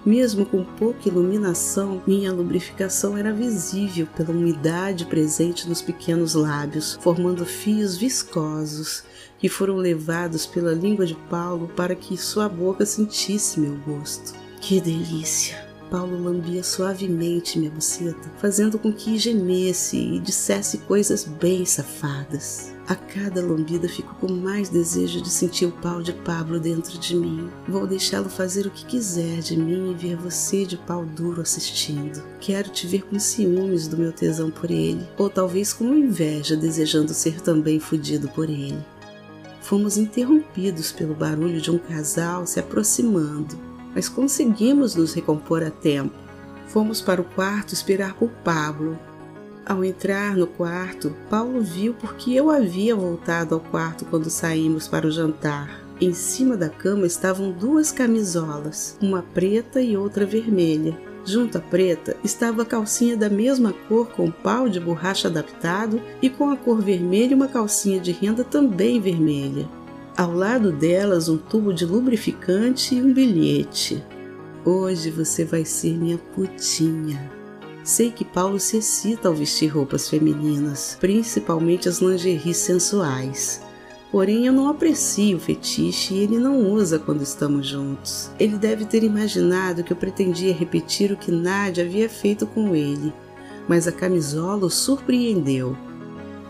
Mesmo 0.04 0.44
com 0.44 0.62
pouca 0.62 1.08
iluminação, 1.08 2.02
minha 2.06 2.30
lubrificação 2.34 3.16
era 3.16 3.32
visível 3.32 4.06
pela 4.14 4.30
umidade 4.30 5.06
presente 5.06 5.66
nos 5.66 5.80
pequenos 5.80 6.34
lábios, 6.34 6.98
formando 7.00 7.46
fios 7.46 7.96
viscosos 7.96 9.04
que 9.38 9.48
foram 9.48 9.76
levados 9.76 10.44
pela 10.44 10.74
língua 10.74 11.06
de 11.06 11.14
Paulo 11.30 11.68
para 11.74 11.94
que 11.94 12.18
sua 12.18 12.46
boca 12.46 12.84
sentisse 12.84 13.58
meu 13.58 13.74
gosto. 13.86 14.34
Que 14.60 14.82
delícia! 14.82 15.65
Paulo 15.90 16.22
lambia 16.22 16.62
suavemente 16.62 17.58
minha 17.58 17.70
buceta, 17.70 18.30
fazendo 18.38 18.78
com 18.78 18.92
que 18.92 19.18
gemesse 19.18 19.96
e 19.96 20.20
dissesse 20.20 20.78
coisas 20.78 21.24
bem 21.24 21.64
safadas. 21.64 22.74
A 22.88 22.94
cada 22.94 23.42
lambida 23.42 23.88
fico 23.88 24.14
com 24.14 24.30
mais 24.30 24.68
desejo 24.68 25.20
de 25.20 25.28
sentir 25.28 25.66
o 25.66 25.72
pau 25.72 26.00
de 26.00 26.12
Pablo 26.12 26.60
dentro 26.60 26.96
de 26.98 27.16
mim. 27.16 27.50
Vou 27.66 27.84
deixá-lo 27.84 28.28
fazer 28.28 28.64
o 28.64 28.70
que 28.70 28.86
quiser 28.86 29.40
de 29.40 29.56
mim 29.56 29.90
e 29.90 29.94
ver 29.94 30.16
você 30.16 30.64
de 30.64 30.76
pau 30.76 31.04
duro 31.04 31.40
assistindo. 31.40 32.22
Quero 32.38 32.70
te 32.70 32.86
ver 32.86 33.02
com 33.02 33.18
ciúmes 33.18 33.88
do 33.88 33.96
meu 33.96 34.12
tesão 34.12 34.52
por 34.52 34.70
ele, 34.70 35.04
ou 35.18 35.28
talvez 35.28 35.72
com 35.72 35.84
inveja, 35.84 36.56
desejando 36.56 37.12
ser 37.12 37.40
também 37.40 37.80
fudido 37.80 38.28
por 38.28 38.48
ele. 38.48 38.78
Fomos 39.60 39.96
interrompidos 39.96 40.92
pelo 40.92 41.12
barulho 41.12 41.60
de 41.60 41.72
um 41.72 41.78
casal 41.78 42.46
se 42.46 42.60
aproximando, 42.60 43.58
mas 43.96 44.10
conseguimos 44.10 44.94
nos 44.94 45.14
recompor 45.14 45.62
a 45.62 45.70
tempo. 45.70 46.14
Fomos 46.66 47.00
para 47.00 47.18
o 47.18 47.24
quarto 47.24 47.72
esperar 47.72 48.14
por 48.14 48.28
Pablo. 48.44 48.98
Ao 49.64 49.82
entrar 49.82 50.36
no 50.36 50.46
quarto, 50.46 51.16
Paulo 51.30 51.62
viu 51.62 51.94
porque 51.94 52.34
eu 52.34 52.50
havia 52.50 52.94
voltado 52.94 53.54
ao 53.54 53.60
quarto 53.60 54.04
quando 54.04 54.28
saímos 54.28 54.86
para 54.86 55.06
o 55.06 55.10
jantar. 55.10 55.80
Em 55.98 56.12
cima 56.12 56.58
da 56.58 56.68
cama 56.68 57.06
estavam 57.06 57.50
duas 57.50 57.90
camisolas, 57.90 58.98
uma 59.00 59.22
preta 59.22 59.80
e 59.80 59.96
outra 59.96 60.26
vermelha. 60.26 60.94
Junto 61.24 61.56
à 61.56 61.60
preta 61.60 62.18
estava 62.22 62.62
a 62.62 62.66
calcinha 62.66 63.16
da 63.16 63.30
mesma 63.30 63.72
cor 63.88 64.08
com 64.10 64.30
pau 64.30 64.68
de 64.68 64.78
borracha 64.78 65.28
adaptado 65.28 66.02
e 66.20 66.28
com 66.28 66.50
a 66.50 66.56
cor 66.56 66.82
vermelha 66.82 67.34
uma 67.34 67.48
calcinha 67.48 67.98
de 67.98 68.12
renda 68.12 68.44
também 68.44 69.00
vermelha. 69.00 69.66
Ao 70.16 70.32
lado 70.32 70.72
delas 70.72 71.28
um 71.28 71.36
tubo 71.36 71.74
de 71.74 71.84
lubrificante 71.84 72.94
e 72.94 73.02
um 73.02 73.12
bilhete. 73.12 74.02
Hoje 74.64 75.10
você 75.10 75.44
vai 75.44 75.62
ser 75.62 75.98
minha 75.98 76.16
putinha. 76.16 77.30
Sei 77.84 78.10
que 78.10 78.24
Paulo 78.24 78.58
se 78.58 78.78
excita 78.78 79.28
ao 79.28 79.34
vestir 79.34 79.66
roupas 79.66 80.08
femininas, 80.08 80.96
principalmente 80.98 81.86
as 81.86 81.98
lingeries 81.98 82.56
sensuais. 82.56 83.60
Porém, 84.10 84.46
eu 84.46 84.54
não 84.54 84.68
aprecio 84.68 85.36
o 85.36 85.40
fetiche 85.40 86.14
e 86.14 86.22
ele 86.22 86.38
não 86.38 86.72
usa 86.72 86.98
quando 86.98 87.20
estamos 87.20 87.66
juntos. 87.66 88.30
Ele 88.40 88.56
deve 88.56 88.86
ter 88.86 89.04
imaginado 89.04 89.84
que 89.84 89.92
eu 89.92 89.96
pretendia 89.98 90.54
repetir 90.54 91.12
o 91.12 91.16
que 91.18 91.30
Nadia 91.30 91.84
havia 91.84 92.08
feito 92.08 92.46
com 92.46 92.74
ele, 92.74 93.12
mas 93.68 93.86
a 93.86 93.92
camisola 93.92 94.64
o 94.64 94.70
surpreendeu. 94.70 95.76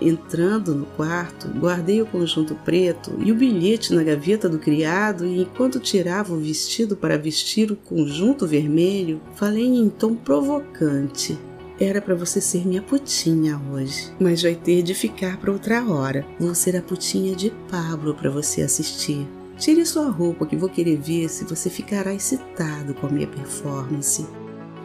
Entrando 0.01 0.75
no 0.75 0.85
quarto, 0.85 1.49
guardei 1.49 2.03
o 2.03 2.07
conjunto 2.07 2.55
preto 2.55 3.13
e 3.19 3.33
o 3.33 3.35
bilhete 3.35 3.95
na 3.95 4.03
gaveta 4.03 4.49
do 4.49 4.59
criado 4.59 5.25
e 5.25 5.41
enquanto 5.41 5.81
tirava 5.81 6.35
o 6.35 6.41
vestido 6.41 6.95
para 6.95 7.17
vestir 7.17 7.73
o 7.73 7.77
conjunto 7.77 8.47
vermelho, 8.47 9.21
falei 9.35 9.67
em 9.67 9.89
tom 9.89 10.15
provocante. 10.15 11.39
Era 11.79 12.01
para 12.01 12.15
você 12.15 12.41
ser 12.41 12.67
minha 12.67 12.81
putinha 12.81 13.61
hoje, 13.71 14.13
mas 14.19 14.43
vai 14.43 14.55
ter 14.55 14.83
de 14.83 14.95
ficar 14.95 15.39
para 15.39 15.53
outra 15.53 15.85
hora. 15.85 16.27
Vou 16.39 16.55
ser 16.55 16.77
a 16.77 16.83
putinha 16.83 17.35
de 17.35 17.51
Pablo 17.71 18.15
para 18.15 18.31
você 18.31 18.63
assistir. 18.63 19.27
Tire 19.59 19.85
sua 19.87 20.11
roupa 20.11 20.47
que 20.47 20.57
vou 20.57 20.69
querer 20.69 20.97
ver 20.99 21.29
se 21.29 21.45
você 21.45 21.71
ficará 21.71 22.15
excitado 22.15 22.95
com 22.95 23.07
a 23.07 23.11
minha 23.11 23.27
performance. 23.27 24.27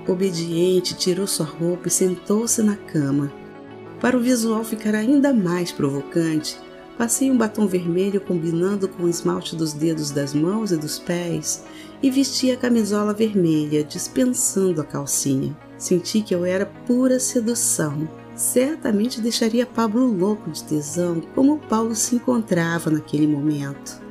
Obediente, 0.08 0.96
tirou 0.96 1.28
sua 1.28 1.46
roupa 1.46 1.88
e 1.88 1.92
sentou-se 1.92 2.62
na 2.62 2.76
cama. 2.76 3.41
Para 4.02 4.18
o 4.18 4.20
visual 4.20 4.64
ficar 4.64 4.96
ainda 4.96 5.32
mais 5.32 5.72
provocante, 5.72 6.58
passei 6.98 7.30
um 7.30 7.38
batom 7.38 7.68
vermelho 7.68 8.20
combinando 8.20 8.90
com 8.90 9.04
o 9.04 9.10
esmalte 9.10 9.56
dos 9.56 9.74
dedos 9.74 10.10
das 10.10 10.34
mãos 10.34 10.72
e 10.72 10.78
dos 10.78 10.98
pés 10.98 11.64
e 12.02 12.10
vesti 12.10 12.50
a 12.52 12.58
camisola 12.58 13.14
vermelha, 13.14 13.84
dispensando 13.84 14.82
a 14.82 14.84
calcinha. 14.84 15.56
Senti 15.78 16.24
que 16.24 16.34
eu 16.34 16.44
era 16.44 16.66
pura 16.66 17.20
sedução. 17.20 18.10
Certamente 18.36 19.22
deixaria 19.22 19.68
Pablo 19.68 20.08
louco 20.12 20.50
de 20.50 20.64
tesão, 20.64 21.22
como 21.36 21.60
Paulo 21.60 21.94
se 21.94 22.16
encontrava 22.16 22.90
naquele 22.90 23.28
momento. 23.28 24.02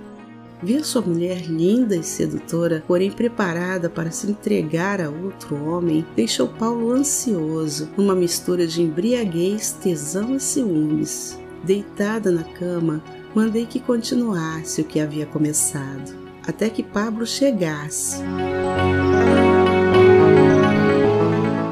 Ver 0.62 0.84
sua 0.84 1.00
mulher 1.00 1.46
linda 1.46 1.96
e 1.96 2.02
sedutora, 2.02 2.84
porém 2.86 3.10
preparada 3.10 3.88
para 3.88 4.10
se 4.10 4.30
entregar 4.30 5.00
a 5.00 5.08
outro 5.08 5.56
homem, 5.64 6.04
deixou 6.14 6.48
Paulo 6.48 6.90
ansioso, 6.90 7.88
numa 7.96 8.14
mistura 8.14 8.66
de 8.66 8.82
embriaguez, 8.82 9.72
tesão 9.72 10.36
e 10.36 10.40
ciúmes. 10.40 11.38
Deitada 11.64 12.30
na 12.30 12.44
cama, 12.44 13.02
mandei 13.34 13.64
que 13.64 13.80
continuasse 13.80 14.82
o 14.82 14.84
que 14.84 15.00
havia 15.00 15.24
começado, 15.24 16.14
até 16.46 16.68
que 16.68 16.82
Pablo 16.82 17.26
chegasse. 17.26 18.22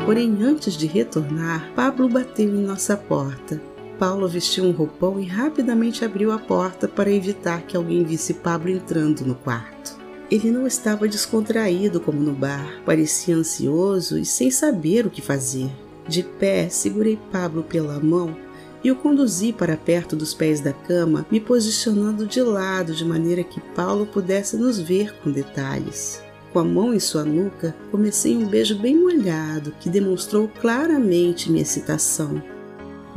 Porém, 0.06 0.42
antes 0.42 0.74
de 0.74 0.86
retornar, 0.86 1.70
Pablo 1.74 2.08
bateu 2.08 2.48
em 2.48 2.64
nossa 2.64 2.96
porta. 2.96 3.67
Paulo 3.98 4.28
vestiu 4.28 4.64
um 4.64 4.70
roupão 4.70 5.18
e 5.18 5.24
rapidamente 5.24 6.04
abriu 6.04 6.30
a 6.30 6.38
porta 6.38 6.86
para 6.86 7.10
evitar 7.10 7.62
que 7.62 7.76
alguém 7.76 8.04
visse 8.04 8.34
Pablo 8.34 8.70
entrando 8.70 9.26
no 9.26 9.34
quarto. 9.34 9.98
Ele 10.30 10.50
não 10.50 10.66
estava 10.66 11.08
descontraído 11.08 12.00
como 12.00 12.20
no 12.20 12.32
bar, 12.32 12.82
parecia 12.84 13.34
ansioso 13.34 14.18
e 14.18 14.24
sem 14.24 14.50
saber 14.50 15.06
o 15.06 15.10
que 15.10 15.22
fazer. 15.22 15.70
De 16.06 16.22
pé, 16.22 16.68
segurei 16.68 17.18
Pablo 17.32 17.62
pela 17.62 17.98
mão 17.98 18.36
e 18.84 18.90
o 18.90 18.96
conduzi 18.96 19.52
para 19.52 19.76
perto 19.76 20.14
dos 20.14 20.32
pés 20.32 20.60
da 20.60 20.72
cama, 20.72 21.26
me 21.30 21.40
posicionando 21.40 22.26
de 22.26 22.40
lado 22.40 22.94
de 22.94 23.04
maneira 23.04 23.42
que 23.42 23.60
Paulo 23.74 24.06
pudesse 24.06 24.56
nos 24.56 24.78
ver 24.78 25.12
com 25.20 25.30
detalhes. 25.30 26.22
Com 26.52 26.60
a 26.60 26.64
mão 26.64 26.94
em 26.94 27.00
sua 27.00 27.24
nuca, 27.24 27.74
comecei 27.90 28.36
um 28.36 28.46
beijo 28.46 28.78
bem 28.78 28.96
molhado 28.96 29.74
que 29.80 29.90
demonstrou 29.90 30.48
claramente 30.60 31.50
minha 31.50 31.62
excitação. 31.62 32.40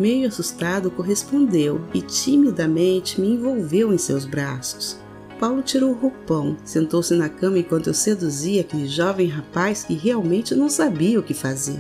Meio 0.01 0.27
assustado, 0.27 0.89
correspondeu 0.89 1.79
e 1.93 2.01
timidamente 2.01 3.21
me 3.21 3.35
envolveu 3.35 3.93
em 3.93 3.99
seus 3.99 4.25
braços. 4.25 4.97
Paulo 5.39 5.61
tirou 5.61 5.91
o 5.91 5.93
roupão, 5.93 6.57
sentou-se 6.65 7.13
na 7.13 7.29
cama 7.29 7.59
enquanto 7.59 7.85
eu 7.85 7.93
seduzia 7.93 8.61
aquele 8.61 8.87
jovem 8.87 9.27
rapaz 9.27 9.83
que 9.83 9.93
realmente 9.93 10.55
não 10.55 10.69
sabia 10.69 11.19
o 11.19 11.23
que 11.23 11.35
fazer. 11.35 11.79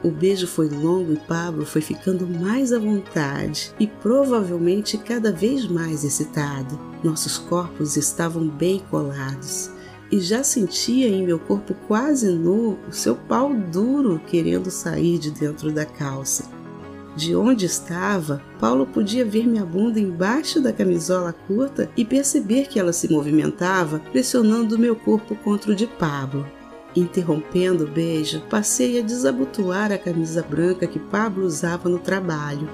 O 0.00 0.12
beijo 0.12 0.46
foi 0.46 0.68
longo 0.68 1.12
e 1.12 1.16
Pablo 1.16 1.66
foi 1.66 1.80
ficando 1.80 2.24
mais 2.24 2.72
à 2.72 2.78
vontade 2.78 3.74
e 3.80 3.86
provavelmente 3.88 4.96
cada 4.96 5.32
vez 5.32 5.66
mais 5.66 6.04
excitado. 6.04 6.78
Nossos 7.02 7.36
corpos 7.36 7.96
estavam 7.96 8.46
bem 8.46 8.80
colados 8.88 9.72
e 10.08 10.20
já 10.20 10.44
sentia 10.44 11.08
em 11.08 11.26
meu 11.26 11.40
corpo 11.40 11.74
quase 11.88 12.30
nu 12.30 12.78
o 12.88 12.92
seu 12.92 13.16
pau 13.16 13.52
duro 13.52 14.20
querendo 14.28 14.70
sair 14.70 15.18
de 15.18 15.32
dentro 15.32 15.72
da 15.72 15.84
calça. 15.84 16.59
De 17.16 17.34
onde 17.34 17.66
estava, 17.66 18.40
Paulo 18.58 18.86
podia 18.86 19.24
ver 19.24 19.46
minha 19.46 19.64
bunda 19.64 19.98
embaixo 19.98 20.60
da 20.60 20.72
camisola 20.72 21.32
curta 21.32 21.90
e 21.96 22.04
perceber 22.04 22.68
que 22.68 22.78
ela 22.78 22.92
se 22.92 23.10
movimentava, 23.10 23.98
pressionando 24.12 24.78
meu 24.78 24.94
corpo 24.94 25.34
contra 25.34 25.72
o 25.72 25.74
de 25.74 25.86
Pablo. 25.86 26.46
Interrompendo 26.94 27.84
o 27.84 27.90
beijo, 27.90 28.42
passei 28.48 28.98
a 28.98 29.02
desabotoar 29.02 29.92
a 29.92 29.98
camisa 29.98 30.42
branca 30.42 30.86
que 30.86 30.98
Pablo 30.98 31.44
usava 31.44 31.88
no 31.88 31.98
trabalho. 31.98 32.68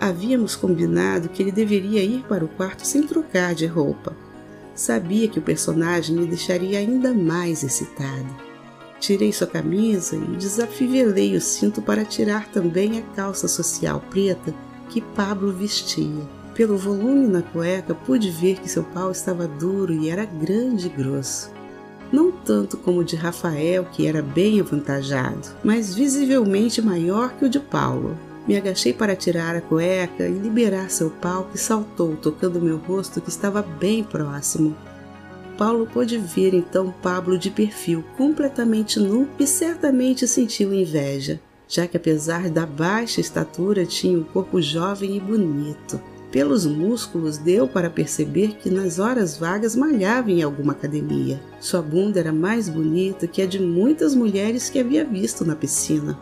Havíamos 0.00 0.56
combinado 0.56 1.28
que 1.28 1.42
ele 1.42 1.52
deveria 1.52 2.02
ir 2.02 2.24
para 2.28 2.44
o 2.44 2.48
quarto 2.48 2.86
sem 2.86 3.02
trocar 3.02 3.54
de 3.54 3.66
roupa. 3.66 4.16
Sabia 4.74 5.28
que 5.28 5.38
o 5.38 5.42
personagem 5.42 6.16
me 6.16 6.26
deixaria 6.26 6.78
ainda 6.78 7.14
mais 7.14 7.62
excitada. 7.62 8.53
Tirei 9.04 9.34
sua 9.34 9.46
camisa 9.46 10.16
e 10.16 10.36
desafivelei 10.38 11.36
o 11.36 11.40
cinto 11.40 11.82
para 11.82 12.06
tirar 12.06 12.48
também 12.48 12.98
a 12.98 13.02
calça 13.14 13.46
social 13.46 14.02
preta 14.08 14.54
que 14.88 15.02
Pablo 15.02 15.52
vestia. 15.52 16.26
Pelo 16.54 16.78
volume 16.78 17.26
na 17.26 17.42
cueca, 17.42 17.94
pude 17.94 18.30
ver 18.30 18.58
que 18.60 18.66
seu 18.66 18.82
pau 18.82 19.10
estava 19.10 19.46
duro 19.46 19.92
e 19.92 20.08
era 20.08 20.24
grande 20.24 20.86
e 20.86 20.88
grosso. 20.88 21.52
Não 22.10 22.32
tanto 22.32 22.78
como 22.78 23.00
o 23.00 23.04
de 23.04 23.14
Rafael, 23.14 23.84
que 23.92 24.06
era 24.06 24.22
bem 24.22 24.58
avantajado, 24.58 25.50
mas 25.62 25.94
visivelmente 25.94 26.80
maior 26.80 27.34
que 27.34 27.44
o 27.44 27.50
de 27.50 27.60
Paulo. 27.60 28.18
Me 28.48 28.56
agachei 28.56 28.94
para 28.94 29.14
tirar 29.14 29.54
a 29.54 29.60
cueca 29.60 30.26
e 30.26 30.32
liberar 30.32 30.88
seu 30.88 31.10
pau 31.10 31.50
que 31.52 31.58
saltou, 31.58 32.16
tocando 32.16 32.58
meu 32.58 32.78
rosto 32.78 33.20
que 33.20 33.28
estava 33.28 33.60
bem 33.60 34.02
próximo. 34.02 34.74
Paulo 35.56 35.86
pôde 35.86 36.18
ver 36.18 36.54
então 36.54 36.92
Pablo 37.02 37.38
de 37.38 37.50
perfil, 37.50 38.04
completamente 38.16 38.98
nu 38.98 39.28
e 39.38 39.46
certamente 39.46 40.26
sentiu 40.26 40.74
inveja, 40.74 41.40
já 41.68 41.86
que 41.86 41.96
apesar 41.96 42.50
da 42.50 42.66
baixa 42.66 43.20
estatura 43.20 43.86
tinha 43.86 44.18
um 44.18 44.24
corpo 44.24 44.60
jovem 44.60 45.16
e 45.16 45.20
bonito. 45.20 46.00
Pelos 46.30 46.66
músculos 46.66 47.38
deu 47.38 47.68
para 47.68 47.88
perceber 47.88 48.56
que 48.56 48.68
nas 48.68 48.98
horas 48.98 49.36
vagas 49.36 49.76
malhava 49.76 50.32
em 50.32 50.42
alguma 50.42 50.72
academia. 50.72 51.40
Sua 51.60 51.80
bunda 51.80 52.18
era 52.18 52.32
mais 52.32 52.68
bonita 52.68 53.28
que 53.28 53.40
a 53.40 53.46
de 53.46 53.60
muitas 53.60 54.16
mulheres 54.16 54.68
que 54.68 54.80
havia 54.80 55.04
visto 55.04 55.44
na 55.44 55.54
piscina. 55.54 56.18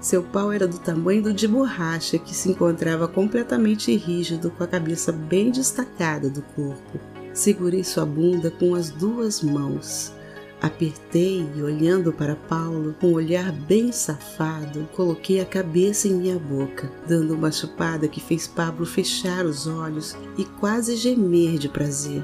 Seu 0.00 0.22
pau 0.22 0.52
era 0.52 0.68
do 0.68 0.78
tamanho 0.78 1.22
do 1.22 1.34
de 1.34 1.48
borracha, 1.48 2.16
que 2.16 2.32
se 2.32 2.48
encontrava 2.48 3.08
completamente 3.08 3.94
rígido, 3.96 4.52
com 4.52 4.62
a 4.62 4.68
cabeça 4.68 5.10
bem 5.10 5.50
destacada 5.50 6.30
do 6.30 6.42
corpo. 6.42 7.09
Segurei 7.32 7.84
sua 7.84 8.04
bunda 8.04 8.50
com 8.50 8.74
as 8.74 8.90
duas 8.90 9.42
mãos. 9.42 10.12
Apertei 10.60 11.48
e, 11.56 11.62
olhando 11.62 12.12
para 12.12 12.36
Paulo, 12.36 12.94
com 13.00 13.08
um 13.08 13.14
olhar 13.14 13.50
bem 13.50 13.90
safado, 13.92 14.86
coloquei 14.94 15.40
a 15.40 15.44
cabeça 15.46 16.06
em 16.06 16.14
minha 16.14 16.38
boca, 16.38 16.92
dando 17.08 17.34
uma 17.34 17.50
chupada 17.50 18.06
que 18.06 18.20
fez 18.20 18.46
Pablo 18.46 18.84
fechar 18.84 19.46
os 19.46 19.66
olhos 19.66 20.14
e 20.36 20.44
quase 20.44 20.96
gemer 20.96 21.56
de 21.56 21.68
prazer. 21.68 22.22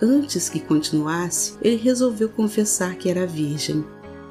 Antes 0.00 0.48
que 0.48 0.60
continuasse, 0.60 1.54
ele 1.60 1.76
resolveu 1.76 2.28
confessar 2.28 2.94
que 2.94 3.08
era 3.08 3.26
virgem. 3.26 3.84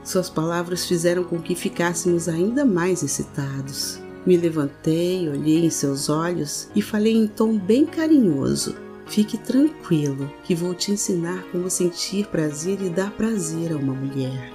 Suas 0.03 0.29
palavras 0.29 0.85
fizeram 0.85 1.23
com 1.23 1.41
que 1.41 1.55
ficássemos 1.55 2.29
ainda 2.29 2.63
mais 2.63 3.03
excitados. 3.03 4.00
Me 4.25 4.38
levantei, 4.38 5.27
olhei 5.27 5.65
em 5.65 5.69
seus 5.69 6.07
olhos 6.07 6.69
e 6.75 6.81
falei 6.81 7.15
em 7.15 7.27
tom 7.27 7.57
bem 7.57 7.85
carinhoso: 7.85 8.75
Fique 9.12 9.38
tranquilo, 9.38 10.32
que 10.41 10.56
vou 10.56 10.74
te 10.74 10.89
ensinar 10.94 11.44
como 11.51 11.70
sentir 11.70 12.27
prazer 12.27 12.82
e 12.82 12.88
dar 12.88 13.12
prazer 13.12 13.74
a 13.74 13.75
uma 13.75 13.94
mulher. 13.94 14.53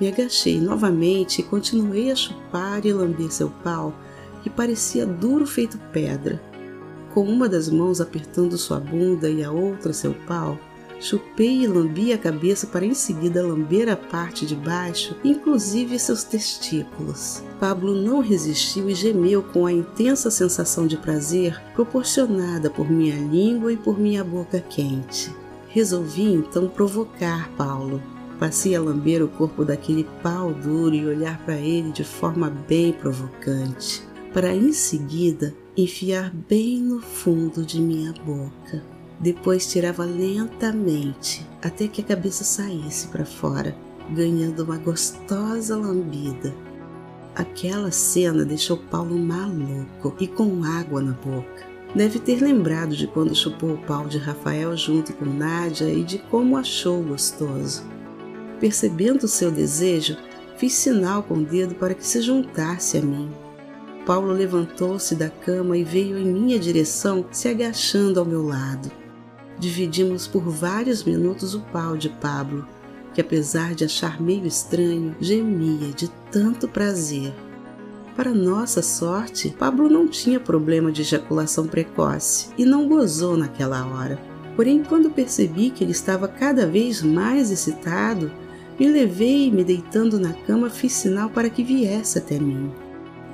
Me 0.00 0.08
agachei 0.08 0.58
novamente 0.58 1.40
e 1.40 1.42
continuei 1.42 2.10
a 2.10 2.16
chupar 2.16 2.86
e 2.86 2.94
lamber 2.94 3.30
seu 3.30 3.50
pau, 3.62 3.94
que 4.42 4.48
parecia 4.48 5.04
duro 5.04 5.46
feito 5.46 5.76
pedra. 5.92 6.42
Com 7.12 7.24
uma 7.24 7.46
das 7.46 7.68
mãos 7.68 8.00
apertando 8.00 8.56
sua 8.56 8.80
bunda 8.80 9.28
e 9.28 9.44
a 9.44 9.52
outra 9.52 9.92
seu 9.92 10.14
pau, 10.26 10.58
Chupei 11.00 11.62
e 11.62 11.66
lambi 11.66 12.12
a 12.12 12.18
cabeça 12.18 12.66
para 12.66 12.86
em 12.86 12.94
seguida 12.94 13.46
lamber 13.46 13.88
a 13.88 13.96
parte 13.96 14.46
de 14.46 14.54
baixo, 14.54 15.16
inclusive 15.22 15.98
seus 15.98 16.24
testículos. 16.24 17.42
Pablo 17.60 17.94
não 17.94 18.20
resistiu 18.20 18.88
e 18.88 18.94
gemeu 18.94 19.42
com 19.42 19.66
a 19.66 19.72
intensa 19.72 20.30
sensação 20.30 20.86
de 20.86 20.96
prazer 20.96 21.60
proporcionada 21.74 22.70
por 22.70 22.90
minha 22.90 23.16
língua 23.16 23.72
e 23.72 23.76
por 23.76 23.98
minha 23.98 24.24
boca 24.24 24.60
quente. 24.60 25.34
Resolvi 25.68 26.32
então 26.32 26.68
provocar 26.68 27.50
Paulo. 27.56 28.00
Passei 28.38 28.74
a 28.74 28.80
lamber 28.80 29.22
o 29.22 29.28
corpo 29.28 29.64
daquele 29.64 30.04
pau 30.22 30.52
duro 30.52 30.94
e 30.94 31.06
olhar 31.06 31.38
para 31.44 31.56
ele 31.56 31.92
de 31.92 32.04
forma 32.04 32.50
bem 32.50 32.92
provocante, 32.92 34.02
para 34.32 34.54
em 34.54 34.72
seguida 34.72 35.54
enfiar 35.76 36.32
bem 36.48 36.78
no 36.78 37.00
fundo 37.00 37.64
de 37.64 37.80
minha 37.80 38.12
boca. 38.24 38.93
Depois 39.24 39.66
tirava 39.66 40.04
lentamente 40.04 41.46
até 41.62 41.88
que 41.88 42.02
a 42.02 42.04
cabeça 42.04 42.44
saísse 42.44 43.08
para 43.08 43.24
fora, 43.24 43.74
ganhando 44.10 44.64
uma 44.64 44.76
gostosa 44.76 45.74
lambida. 45.78 46.54
Aquela 47.34 47.90
cena 47.90 48.44
deixou 48.44 48.76
Paulo 48.76 49.18
maluco 49.18 50.14
e 50.20 50.28
com 50.28 50.62
água 50.62 51.00
na 51.00 51.12
boca. 51.12 51.66
Deve 51.94 52.18
ter 52.18 52.42
lembrado 52.42 52.94
de 52.94 53.06
quando 53.06 53.34
chupou 53.34 53.72
o 53.72 53.86
pau 53.86 54.06
de 54.06 54.18
Rafael 54.18 54.76
junto 54.76 55.14
com 55.14 55.24
Nádia 55.24 55.88
e 55.88 56.04
de 56.04 56.18
como 56.18 56.58
achou 56.58 57.02
gostoso. 57.02 57.82
Percebendo 58.60 59.26
seu 59.26 59.50
desejo, 59.50 60.18
fiz 60.58 60.74
sinal 60.74 61.22
com 61.22 61.38
o 61.38 61.44
dedo 61.46 61.74
para 61.76 61.94
que 61.94 62.06
se 62.06 62.20
juntasse 62.20 62.98
a 62.98 63.00
mim. 63.00 63.30
Paulo 64.04 64.34
levantou-se 64.34 65.14
da 65.14 65.30
cama 65.30 65.78
e 65.78 65.82
veio 65.82 66.18
em 66.18 66.26
minha 66.26 66.58
direção, 66.58 67.24
se 67.32 67.48
agachando 67.48 68.20
ao 68.20 68.26
meu 68.26 68.44
lado. 68.46 69.03
Dividimos 69.58 70.26
por 70.26 70.42
vários 70.42 71.04
minutos 71.04 71.54
o 71.54 71.60
pau 71.60 71.96
de 71.96 72.08
Pablo, 72.08 72.66
que 73.12 73.20
apesar 73.20 73.74
de 73.74 73.84
achar 73.84 74.20
meio 74.20 74.46
estranho, 74.46 75.14
gemia 75.20 75.92
de 75.92 76.08
tanto 76.30 76.68
prazer. 76.68 77.32
Para 78.16 78.32
nossa 78.32 78.82
sorte, 78.82 79.54
Pablo 79.58 79.88
não 79.88 80.06
tinha 80.06 80.38
problema 80.38 80.92
de 80.92 81.02
ejaculação 81.02 81.66
precoce 81.66 82.48
e 82.56 82.64
não 82.64 82.88
gozou 82.88 83.36
naquela 83.36 83.86
hora. 83.86 84.20
Porém, 84.54 84.82
quando 84.84 85.10
percebi 85.10 85.70
que 85.70 85.82
ele 85.82 85.92
estava 85.92 86.28
cada 86.28 86.66
vez 86.66 87.02
mais 87.02 87.50
excitado, 87.50 88.30
me 88.78 88.88
levei 88.88 89.46
e 89.46 89.50
me 89.50 89.64
deitando 89.64 90.18
na 90.18 90.32
cama 90.32 90.70
fiz 90.70 90.92
sinal 90.92 91.28
para 91.30 91.50
que 91.50 91.64
viesse 91.64 92.18
até 92.18 92.38
mim. 92.38 92.70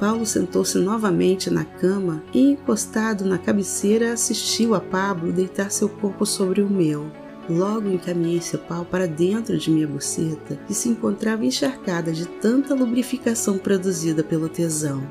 Paulo 0.01 0.25
sentou-se 0.25 0.79
novamente 0.79 1.51
na 1.51 1.63
cama 1.63 2.23
e, 2.33 2.41
encostado 2.41 3.27
na 3.27 3.37
cabeceira, 3.37 4.15
assistiu 4.15 4.75
a 4.75 4.81
Pablo 4.81 5.31
deitar 5.31 5.71
seu 5.71 5.91
corpo 5.91 6.25
sobre 6.25 6.63
o 6.63 6.71
meu. 6.71 7.13
Logo 7.51 7.87
encaminhei 7.87 8.41
seu 8.41 8.59
pau 8.59 8.83
para 8.83 9.07
dentro 9.07 9.59
de 9.59 9.71
minha 9.71 9.87
buceta, 9.87 10.57
que 10.67 10.73
se 10.73 10.89
encontrava 10.89 11.45
encharcada 11.45 12.13
de 12.13 12.27
tanta 12.27 12.75
lubrificação 12.75 13.59
produzida 13.59 14.25
pelo 14.25 14.49
tesão. 14.49 15.07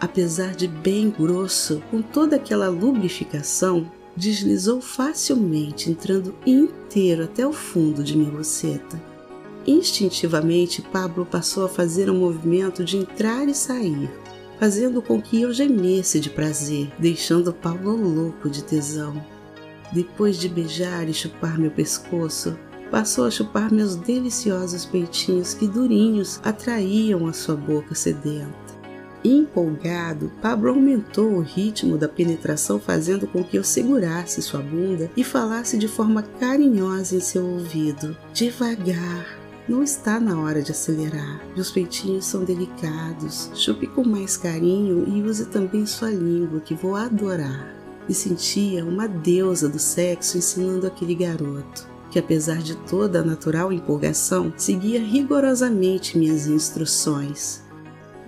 Apesar 0.00 0.56
de 0.56 0.66
bem 0.66 1.08
grosso, 1.08 1.80
com 1.88 2.02
toda 2.02 2.34
aquela 2.34 2.68
lubrificação, 2.68 3.92
deslizou 4.16 4.80
facilmente, 4.80 5.88
entrando 5.88 6.34
inteiro 6.44 7.24
até 7.24 7.46
o 7.46 7.52
fundo 7.52 8.02
de 8.02 8.16
minha 8.16 8.30
buceta. 8.30 9.09
Instintivamente, 9.66 10.82
Pablo 10.82 11.26
passou 11.26 11.64
a 11.64 11.68
fazer 11.68 12.10
um 12.10 12.18
movimento 12.18 12.84
de 12.84 12.96
entrar 12.96 13.46
e 13.48 13.54
sair, 13.54 14.10
fazendo 14.58 15.02
com 15.02 15.20
que 15.20 15.40
eu 15.40 15.52
gemesse 15.52 16.18
de 16.18 16.30
prazer, 16.30 16.92
deixando 16.98 17.52
Paulo 17.52 17.96
louco 17.96 18.48
de 18.48 18.64
tesão. 18.64 19.22
Depois 19.92 20.38
de 20.38 20.48
beijar 20.48 21.08
e 21.08 21.14
chupar 21.14 21.58
meu 21.58 21.70
pescoço, 21.70 22.56
passou 22.90 23.24
a 23.26 23.30
chupar 23.30 23.72
meus 23.72 23.94
deliciosos 23.96 24.84
peitinhos 24.84 25.54
que 25.54 25.66
durinhos 25.66 26.40
atraíam 26.42 27.26
a 27.26 27.32
sua 27.32 27.56
boca 27.56 27.94
sedenta. 27.94 28.70
Empolgado, 29.22 30.32
Pablo 30.40 30.70
aumentou 30.70 31.34
o 31.34 31.40
ritmo 31.40 31.98
da 31.98 32.08
penetração, 32.08 32.80
fazendo 32.80 33.26
com 33.26 33.44
que 33.44 33.58
eu 33.58 33.62
segurasse 33.62 34.40
sua 34.40 34.60
bunda 34.60 35.10
e 35.14 35.22
falasse 35.22 35.76
de 35.76 35.86
forma 35.86 36.22
carinhosa 36.22 37.16
em 37.16 37.20
seu 37.20 37.44
ouvido: 37.44 38.16
Devagar, 38.32 39.39
não 39.70 39.84
está 39.84 40.18
na 40.18 40.40
hora 40.40 40.60
de 40.60 40.72
acelerar. 40.72 41.40
Meus 41.54 41.70
peitinhos 41.70 42.24
são 42.24 42.42
delicados. 42.42 43.52
Chupe 43.54 43.86
com 43.86 44.02
mais 44.02 44.36
carinho 44.36 45.04
e 45.06 45.22
use 45.22 45.46
também 45.46 45.86
sua 45.86 46.10
língua, 46.10 46.58
que 46.58 46.74
vou 46.74 46.96
adorar. 46.96 47.72
Me 48.08 48.12
sentia 48.12 48.84
uma 48.84 49.06
deusa 49.06 49.68
do 49.68 49.78
sexo 49.78 50.36
ensinando 50.36 50.88
aquele 50.88 51.14
garoto, 51.14 51.88
que 52.10 52.18
apesar 52.18 52.58
de 52.58 52.76
toda 52.78 53.20
a 53.20 53.24
natural 53.24 53.72
empolgação, 53.72 54.52
seguia 54.56 55.00
rigorosamente 55.00 56.18
minhas 56.18 56.48
instruções. 56.48 57.62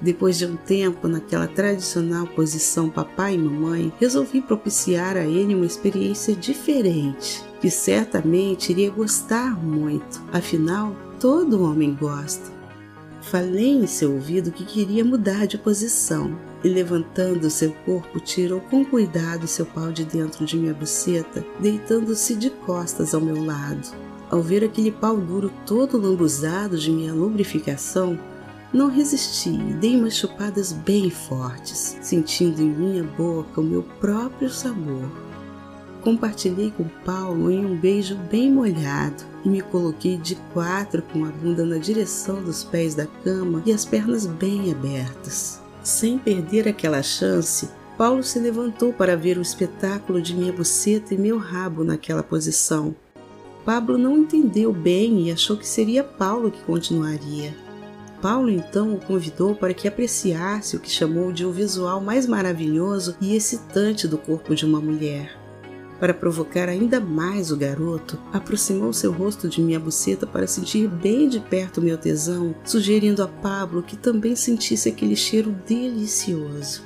Depois 0.00 0.38
de 0.38 0.46
um 0.46 0.54
tempo 0.54 1.08
naquela 1.08 1.48
tradicional 1.48 2.24
posição 2.28 2.88
papai 2.88 3.34
e 3.34 3.38
mamãe, 3.38 3.92
resolvi 3.98 4.40
propiciar 4.40 5.16
a 5.16 5.24
ele 5.24 5.56
uma 5.56 5.66
experiência 5.66 6.36
diferente, 6.36 7.42
que 7.60 7.68
certamente 7.68 8.70
iria 8.70 8.90
gostar 8.90 9.56
muito. 9.60 10.22
Afinal, 10.32 10.94
todo 11.22 11.62
homem 11.62 11.94
gosta. 11.94 12.50
Falei 13.20 13.70
em 13.70 13.86
seu 13.86 14.14
ouvido 14.14 14.50
que 14.50 14.64
queria 14.64 15.04
mudar 15.04 15.46
de 15.46 15.56
posição 15.56 16.36
e, 16.64 16.68
levantando 16.68 17.48
seu 17.48 17.72
corpo, 17.86 18.18
tirou 18.18 18.60
com 18.62 18.84
cuidado 18.84 19.46
seu 19.46 19.64
pau 19.64 19.92
de 19.92 20.04
dentro 20.04 20.44
de 20.44 20.56
minha 20.56 20.74
buceta, 20.74 21.46
deitando-se 21.60 22.34
de 22.34 22.50
costas 22.50 23.14
ao 23.14 23.20
meu 23.20 23.44
lado. 23.44 23.88
Ao 24.28 24.42
ver 24.42 24.64
aquele 24.64 24.90
pau 24.90 25.16
duro 25.16 25.52
todo 25.64 25.96
lambuzado 25.96 26.76
de 26.76 26.90
minha 26.90 27.14
lubrificação, 27.14 28.18
não 28.72 28.88
resisti 28.88 29.50
e 29.50 29.74
dei 29.74 29.96
umas 29.96 30.16
chupadas 30.16 30.72
bem 30.72 31.08
fortes, 31.08 31.98
sentindo 32.02 32.60
em 32.60 32.68
minha 32.68 33.04
boca 33.04 33.60
o 33.60 33.64
meu 33.64 33.84
próprio 34.00 34.50
sabor. 34.50 35.08
Compartilhei 36.02 36.72
com 36.76 36.84
Paulo 37.04 37.48
em 37.50 37.64
um 37.64 37.76
beijo 37.76 38.16
bem 38.30 38.50
molhado 38.50 39.22
e 39.44 39.48
me 39.48 39.60
coloquei 39.60 40.16
de 40.16 40.34
quatro 40.52 41.00
com 41.00 41.24
a 41.24 41.28
bunda 41.28 41.64
na 41.64 41.78
direção 41.78 42.42
dos 42.42 42.64
pés 42.64 42.96
da 42.96 43.06
cama 43.06 43.62
e 43.64 43.72
as 43.72 43.84
pernas 43.84 44.26
bem 44.26 44.72
abertas. 44.72 45.60
Sem 45.82 46.18
perder 46.18 46.66
aquela 46.66 47.02
chance, 47.02 47.68
Paulo 47.96 48.22
se 48.24 48.40
levantou 48.40 48.92
para 48.92 49.16
ver 49.16 49.38
o 49.38 49.42
espetáculo 49.42 50.20
de 50.20 50.34
minha 50.34 50.52
buceta 50.52 51.14
e 51.14 51.18
meu 51.18 51.38
rabo 51.38 51.84
naquela 51.84 52.22
posição. 52.22 52.96
Pablo 53.64 53.96
não 53.96 54.18
entendeu 54.18 54.72
bem 54.72 55.28
e 55.28 55.30
achou 55.30 55.56
que 55.56 55.66
seria 55.66 56.02
Paulo 56.02 56.50
que 56.50 56.62
continuaria. 56.64 57.54
Paulo 58.20 58.50
então 58.50 58.94
o 58.94 59.00
convidou 59.00 59.54
para 59.54 59.74
que 59.74 59.86
apreciasse 59.86 60.76
o 60.76 60.80
que 60.80 60.90
chamou 60.90 61.32
de 61.32 61.44
o 61.44 61.52
visual 61.52 62.00
mais 62.00 62.26
maravilhoso 62.26 63.16
e 63.20 63.36
excitante 63.36 64.08
do 64.08 64.18
corpo 64.18 64.54
de 64.54 64.64
uma 64.64 64.80
mulher. 64.80 65.41
Para 66.02 66.12
provocar 66.12 66.68
ainda 66.68 66.98
mais 66.98 67.52
o 67.52 67.56
garoto, 67.56 68.18
aproximou 68.32 68.92
seu 68.92 69.12
rosto 69.12 69.48
de 69.48 69.62
minha 69.62 69.78
buceta 69.78 70.26
para 70.26 70.48
sentir 70.48 70.88
bem 70.88 71.28
de 71.28 71.38
perto 71.38 71.80
meu 71.80 71.96
tesão, 71.96 72.56
sugerindo 72.64 73.22
a 73.22 73.28
Pablo 73.28 73.84
que 73.84 73.96
também 73.96 74.34
sentisse 74.34 74.88
aquele 74.88 75.14
cheiro 75.14 75.54
delicioso. 75.64 76.82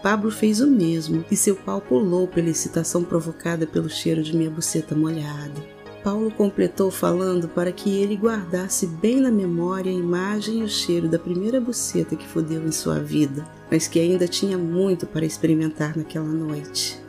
Pablo 0.00 0.30
fez 0.30 0.60
o 0.60 0.68
mesmo 0.68 1.24
e 1.28 1.34
seu 1.34 1.56
pau 1.56 1.80
pulou 1.80 2.28
pela 2.28 2.50
excitação 2.50 3.02
provocada 3.02 3.66
pelo 3.66 3.90
cheiro 3.90 4.22
de 4.22 4.36
minha 4.36 4.48
buceta 4.48 4.94
molhada. 4.94 5.60
Paulo 6.04 6.30
completou 6.30 6.88
falando 6.88 7.48
para 7.48 7.72
que 7.72 7.90
ele 7.90 8.14
guardasse 8.14 8.86
bem 8.86 9.16
na 9.20 9.32
memória 9.32 9.90
a 9.90 9.94
imagem 9.94 10.60
e 10.60 10.62
o 10.62 10.68
cheiro 10.68 11.08
da 11.08 11.18
primeira 11.18 11.60
buceta 11.60 12.14
que 12.14 12.28
fodeu 12.28 12.64
em 12.64 12.70
sua 12.70 13.00
vida, 13.00 13.44
mas 13.68 13.88
que 13.88 13.98
ainda 13.98 14.28
tinha 14.28 14.56
muito 14.56 15.04
para 15.04 15.26
experimentar 15.26 15.96
naquela 15.96 16.32
noite. 16.32 17.01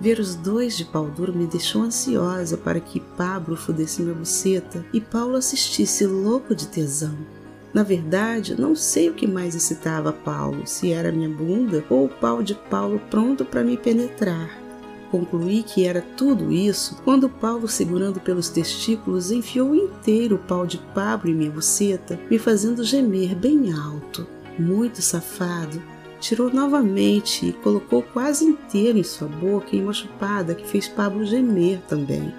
Ver 0.00 0.20
os 0.20 0.34
dois 0.34 0.76
de 0.76 0.84
pau 0.84 1.06
duro 1.06 1.34
me 1.34 1.46
deixou 1.46 1.82
ansiosa 1.82 2.56
para 2.56 2.78
que 2.78 3.00
Pablo 3.16 3.56
fudesse 3.56 4.00
minha 4.02 4.14
buceta 4.14 4.84
e 4.92 5.00
Paulo 5.00 5.36
assistisse 5.36 6.06
louco 6.06 6.54
de 6.54 6.68
tesão. 6.68 7.16
Na 7.74 7.82
verdade, 7.82 8.58
não 8.58 8.74
sei 8.74 9.10
o 9.10 9.14
que 9.14 9.26
mais 9.26 9.54
excitava 9.54 10.12
Paulo, 10.12 10.66
se 10.66 10.92
era 10.92 11.12
minha 11.12 11.28
bunda 11.28 11.84
ou 11.90 12.06
o 12.06 12.08
pau 12.08 12.42
de 12.42 12.54
Paulo 12.54 13.00
pronto 13.10 13.44
para 13.44 13.64
me 13.64 13.76
penetrar. 13.76 14.68
Concluí 15.10 15.62
que 15.62 15.84
era 15.86 16.02
tudo 16.16 16.52
isso 16.52 17.00
quando 17.02 17.28
Paulo, 17.28 17.66
segurando 17.66 18.20
pelos 18.20 18.48
testículos, 18.50 19.30
enfiou 19.30 19.74
inteiro 19.74 20.36
o 20.36 20.38
pau 20.38 20.66
de 20.66 20.78
Pablo 20.94 21.30
em 21.30 21.34
minha 21.34 21.50
buceta, 21.50 22.20
me 22.30 22.38
fazendo 22.38 22.84
gemer 22.84 23.34
bem 23.34 23.72
alto. 23.72 24.26
Muito 24.58 25.00
safado, 25.00 25.82
tirou 26.20 26.52
novamente 26.52 27.46
e 27.46 27.52
colocou 27.52 28.02
quase 28.02 28.44
inteiro 28.44 28.98
em 28.98 29.02
sua 29.02 29.28
boca 29.28 29.74
em 29.74 29.82
uma 29.82 29.92
chupada 29.92 30.54
que 30.54 30.66
fez 30.66 30.88
Pablo 30.88 31.24
gemer 31.24 31.80
também. 31.88 32.32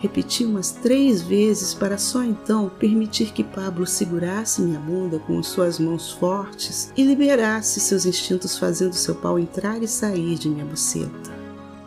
Repeti 0.00 0.44
umas 0.44 0.70
três 0.70 1.20
vezes 1.20 1.74
para 1.74 1.98
só 1.98 2.24
então 2.24 2.70
permitir 2.78 3.32
que 3.32 3.44
Pablo 3.44 3.86
segurasse 3.86 4.62
minha 4.62 4.80
bunda 4.80 5.18
com 5.18 5.42
suas 5.42 5.78
mãos 5.78 6.10
fortes 6.10 6.90
e 6.96 7.04
liberasse 7.04 7.80
seus 7.80 8.06
instintos 8.06 8.56
fazendo 8.56 8.94
seu 8.94 9.14
pau 9.14 9.38
entrar 9.38 9.82
e 9.82 9.88
sair 9.88 10.36
de 10.36 10.48
minha 10.48 10.64
buceta. 10.64 11.39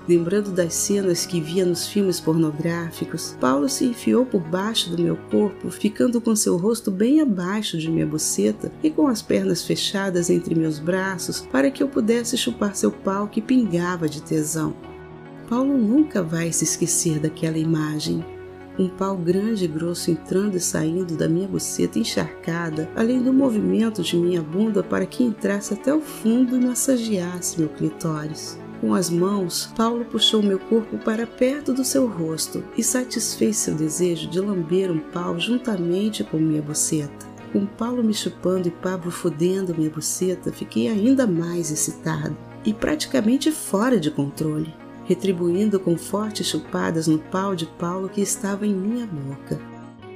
Lembrando 0.08 0.52
das 0.52 0.74
cenas 0.74 1.26
que 1.26 1.40
via 1.40 1.66
nos 1.66 1.88
filmes 1.88 2.20
pornográficos, 2.20 3.38
Paulo 3.40 3.70
se 3.70 3.86
enfiou 3.86 4.26
por 4.26 4.42
baixo 4.42 4.90
do 4.90 5.02
meu 5.02 5.16
corpo, 5.32 5.72
ficando 5.72 6.20
com 6.20 6.36
seu 6.36 6.58
rosto 6.58 6.92
bem 6.92 7.22
abaixo 7.22 7.78
de 7.78 7.90
minha 7.90 8.06
buceta 8.06 8.70
e 8.84 8.90
com 8.90 9.08
as 9.08 9.22
pernas 9.22 9.64
fechadas 9.64 10.30
entre 10.30 10.56
meus 10.56 10.78
braços 10.78 11.40
para 11.40 11.72
que 11.72 11.82
eu 11.82 11.88
pudesse 11.88 12.38
chupar 12.38 12.76
seu 12.76 12.92
pau 12.92 13.30
que 13.30 13.42
pingava 13.42 14.10
de 14.10 14.22
tesão. 14.22 14.76
Paulo 15.48 15.78
nunca 15.78 16.22
vai 16.22 16.52
se 16.52 16.66
esquecer 16.66 17.20
daquela 17.20 17.58
imagem. 17.58 18.26
Um 18.78 18.90
pau 18.90 19.16
grande 19.16 19.66
e 19.66 19.68
grosso 19.68 20.12
entrando 20.12 20.58
e 20.58 20.60
saindo 20.60 21.16
da 21.16 21.30
minha 21.30 21.48
buceta 21.48 21.98
encharcada, 21.98 22.90
além 22.94 23.22
do 23.22 23.32
movimento 23.32 24.02
de 24.02 24.18
minha 24.18 24.42
bunda 24.42 24.84
para 24.84 25.06
que 25.06 25.24
entrasse 25.24 25.74
até 25.74 25.94
o 25.94 26.02
fundo 26.02 26.58
e 26.58 26.60
massageasse 26.60 27.60
meu 27.60 27.70
clitóris. 27.70 28.63
Com 28.84 28.94
as 28.94 29.10
mãos, 29.10 29.72
Paulo 29.78 30.04
puxou 30.04 30.44
meu 30.44 30.60
corpo 30.60 30.98
para 30.98 31.26
perto 31.26 31.74
do 31.74 31.86
seu 31.86 32.06
rosto 32.06 32.62
e 32.78 32.84
satisfez 32.84 33.56
seu 33.56 33.74
desejo 33.74 34.28
de 34.28 34.42
lamber 34.42 34.92
um 34.92 35.00
pau 35.00 35.40
juntamente 35.40 36.22
com 36.22 36.36
minha 36.36 36.62
buceta. 36.62 37.26
Com 37.54 37.66
Paulo 37.66 38.04
me 38.04 38.14
chupando 38.14 38.68
e 38.68 38.72
Pablo 38.72 39.10
fodendo 39.10 39.74
minha 39.74 39.90
buceta, 39.90 40.52
fiquei 40.52 40.90
ainda 40.90 41.26
mais 41.26 41.72
excitado 41.72 42.36
e 42.66 42.74
praticamente 42.74 43.54
fora 43.54 43.98
de 43.98 44.12
controle, 44.12 44.76
retribuindo 45.06 45.80
com 45.80 45.98
fortes 45.98 46.46
chupadas 46.48 47.08
no 47.08 47.20
pau 47.20 47.56
de 47.56 47.66
Paulo 47.66 48.10
que 48.10 48.20
estava 48.20 48.68
em 48.68 48.76
minha 48.76 49.08
boca. 49.08 49.73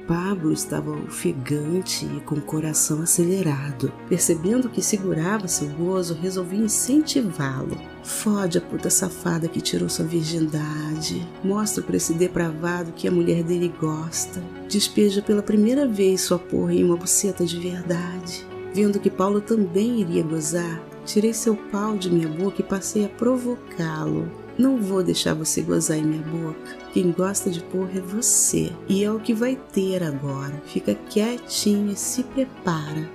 Pablo 0.08 0.54
estava 0.54 0.90
ofegante 0.90 2.06
e 2.06 2.20
com 2.20 2.36
o 2.36 2.40
coração 2.40 3.02
acelerado. 3.02 3.92
Percebendo 4.08 4.70
que 4.70 4.80
segurava 4.80 5.46
seu 5.46 5.68
gozo, 5.68 6.14
resolvi 6.14 6.56
incentivá-lo. 6.56 7.76
Fode 8.02 8.56
a 8.56 8.60
puta 8.62 8.88
safada 8.88 9.46
que 9.48 9.60
tirou 9.60 9.86
sua 9.86 10.06
virgindade. 10.06 11.28
Mostra 11.44 11.82
para 11.82 11.98
esse 11.98 12.14
depravado 12.14 12.92
que 12.92 13.06
a 13.06 13.12
mulher 13.12 13.42
dele 13.42 13.70
gosta. 13.78 14.42
Despeja 14.66 15.20
pela 15.20 15.42
primeira 15.42 15.86
vez 15.86 16.22
sua 16.22 16.38
porra 16.38 16.72
em 16.72 16.82
uma 16.82 16.96
buceta 16.96 17.44
de 17.44 17.60
verdade. 17.60 18.46
Vendo 18.72 18.98
que 18.98 19.10
Paulo 19.10 19.42
também 19.42 20.00
iria 20.00 20.22
gozar, 20.22 20.82
tirei 21.04 21.34
seu 21.34 21.54
pau 21.54 21.98
de 21.98 22.10
minha 22.10 22.28
boca 22.28 22.62
e 22.62 22.64
passei 22.64 23.04
a 23.04 23.08
provocá-lo. 23.10 24.26
Não 24.58 24.76
vou 24.76 25.04
deixar 25.04 25.34
você 25.34 25.62
gozar 25.62 25.98
em 25.98 26.02
minha 26.02 26.22
boca. 26.22 26.76
Quem 26.92 27.12
gosta 27.12 27.48
de 27.48 27.62
porra 27.62 27.92
é 27.94 28.00
você. 28.00 28.72
E 28.88 29.04
é 29.04 29.12
o 29.12 29.20
que 29.20 29.32
vai 29.32 29.54
ter 29.72 30.02
agora. 30.02 30.60
Fica 30.66 30.96
quietinho 30.96 31.92
e 31.92 31.96
se 31.96 32.24
prepara. 32.24 33.08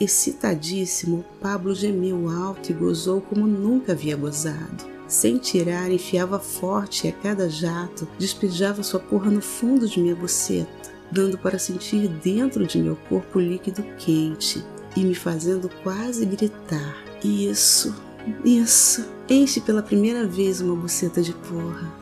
Excitadíssimo, 0.00 1.22
Pablo 1.38 1.74
gemeu 1.74 2.30
alto 2.30 2.70
e 2.70 2.74
gozou 2.74 3.20
como 3.20 3.46
nunca 3.46 3.92
havia 3.92 4.16
gozado. 4.16 4.88
Sem 5.06 5.36
tirar, 5.36 5.90
enfiava 5.90 6.38
forte 6.38 7.06
e 7.06 7.10
a 7.10 7.12
cada 7.12 7.50
jato 7.50 8.08
despejava 8.18 8.82
sua 8.82 9.00
porra 9.00 9.30
no 9.30 9.42
fundo 9.42 9.86
de 9.86 10.00
minha 10.00 10.14
buceta, 10.14 10.70
dando 11.12 11.36
para 11.36 11.58
sentir 11.58 12.08
dentro 12.08 12.64
de 12.64 12.78
meu 12.78 12.96
corpo 13.08 13.38
líquido 13.38 13.82
quente 13.98 14.64
e 14.96 15.00
me 15.00 15.14
fazendo 15.14 15.68
quase 15.82 16.24
gritar: 16.24 16.96
Isso, 17.22 17.94
isso, 18.44 19.04
enche 19.28 19.60
pela 19.60 19.82
primeira 19.82 20.26
vez 20.26 20.60
uma 20.60 20.76
buceta 20.76 21.22
de 21.22 21.32
porra. 21.32 21.92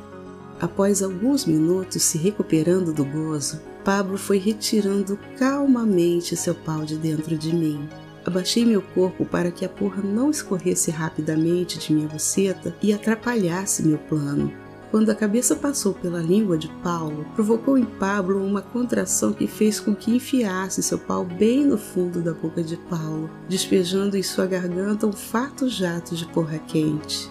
Após 0.61 1.03
alguns 1.03 1.45
minutos 1.45 2.03
se 2.03 2.19
recuperando 2.19 2.93
do 2.93 3.05
gozo, 3.05 3.61
Pablo 3.85 4.19
foi 4.19 4.39
retirando 4.39 5.19
calmamente 5.39 6.37
seu 6.37 6.55
pau 6.55 6.85
de 6.85 6.97
dentro 6.97 7.39
de 7.39 7.55
mim. 7.55 7.89
Abaixei 8.25 8.65
meu 8.65 8.83
corpo 8.83 9.25
para 9.25 9.51
que 9.51 9.65
a 9.65 9.69
porra 9.69 10.03
não 10.03 10.31
escorresse 10.31 10.91
rapidamente 10.91 11.79
de 11.79 11.93
minha 11.93 12.09
buceta 12.09 12.77
e 12.83 12.93
atrapalhasse 12.93 13.83
meu 13.83 13.99
plano. 13.99 14.53
Quando 14.91 15.11
a 15.11 15.15
cabeça 15.15 15.55
passou 15.55 15.93
pela 15.93 16.21
língua 16.21 16.57
de 16.57 16.69
Paulo, 16.83 17.27
provocou 17.35 17.77
em 17.77 17.85
Pablo 17.85 18.43
uma 18.43 18.63
contração 18.63 19.35
que 19.35 19.47
fez 19.47 19.79
com 19.79 19.95
que 19.95 20.11
enfiasse 20.11 20.83
seu 20.83 20.99
pau 20.99 21.25
bem 21.25 21.65
no 21.67 21.77
fundo 21.77 22.23
da 22.23 22.33
boca 22.33 22.63
de 22.63 22.77
Paulo, 22.77 23.29
despejando 23.49 24.17
em 24.17 24.23
sua 24.23 24.47
garganta 24.47 25.07
um 25.07 25.13
farto 25.13 25.69
jato 25.69 26.17
de 26.17 26.27
porra 26.27 26.59
quente. 26.59 27.31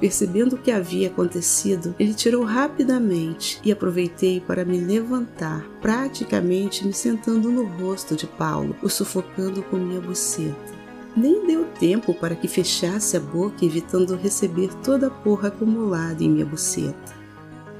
Percebendo 0.00 0.54
o 0.54 0.58
que 0.58 0.70
havia 0.70 1.08
acontecido, 1.08 1.94
ele 1.98 2.14
tirou 2.14 2.44
rapidamente 2.44 3.60
e 3.64 3.72
aproveitei 3.72 4.40
para 4.40 4.64
me 4.64 4.78
levantar, 4.80 5.68
praticamente 5.82 6.86
me 6.86 6.92
sentando 6.92 7.50
no 7.50 7.64
rosto 7.64 8.14
de 8.14 8.26
Paulo, 8.26 8.76
o 8.80 8.88
sufocando 8.88 9.62
com 9.64 9.76
minha 9.76 10.00
buceta. 10.00 10.77
Nem 11.16 11.46
deu 11.46 11.64
tempo 11.78 12.14
para 12.14 12.34
que 12.34 12.46
fechasse 12.46 13.16
a 13.16 13.20
boca, 13.20 13.64
evitando 13.64 14.16
receber 14.16 14.72
toda 14.84 15.08
a 15.08 15.10
porra 15.10 15.48
acumulada 15.48 16.22
em 16.22 16.30
minha 16.30 16.46
buceta. 16.46 17.18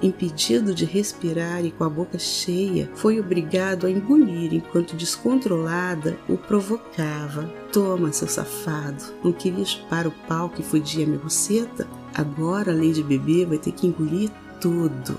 Impedido 0.01 0.73
de 0.73 0.85
respirar 0.85 1.65
e 1.65 1.73
com 1.73 1.83
a 1.83 1.89
boca 1.89 2.19
cheia, 2.19 2.89
foi 2.95 3.19
obrigado 3.19 3.87
a 3.87 3.91
engolir 3.91 4.55
enquanto 4.55 4.95
descontrolada 4.95 6.17
o 6.29 6.37
provocava. 6.37 7.45
Toma, 7.73 8.13
seu 8.13 8.29
safado, 8.29 9.03
não 9.25 9.33
queria 9.33 9.65
chupar 9.65 10.07
o 10.07 10.13
pau 10.29 10.49
que 10.51 10.63
fudia 10.63 11.05
minha 11.05 11.19
buceta? 11.19 11.87
Agora, 12.15 12.71
além 12.71 12.93
de 12.93 13.03
beber, 13.03 13.47
vai 13.47 13.59
ter 13.59 13.73
que 13.73 13.89
engolir 13.89 14.31
tudo. 14.61 15.19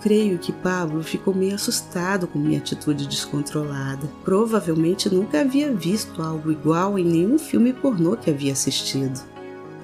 Creio 0.00 0.38
que 0.38 0.52
Pablo 0.52 1.02
ficou 1.02 1.34
meio 1.34 1.56
assustado 1.56 2.28
com 2.28 2.38
minha 2.38 2.58
atitude 2.58 3.08
descontrolada. 3.08 4.08
Provavelmente 4.24 5.12
nunca 5.12 5.40
havia 5.40 5.72
visto 5.72 6.22
algo 6.22 6.52
igual 6.52 6.98
em 6.98 7.04
nenhum 7.04 7.38
filme 7.38 7.72
pornô 7.72 8.16
que 8.16 8.30
havia 8.30 8.52
assistido. 8.52 9.20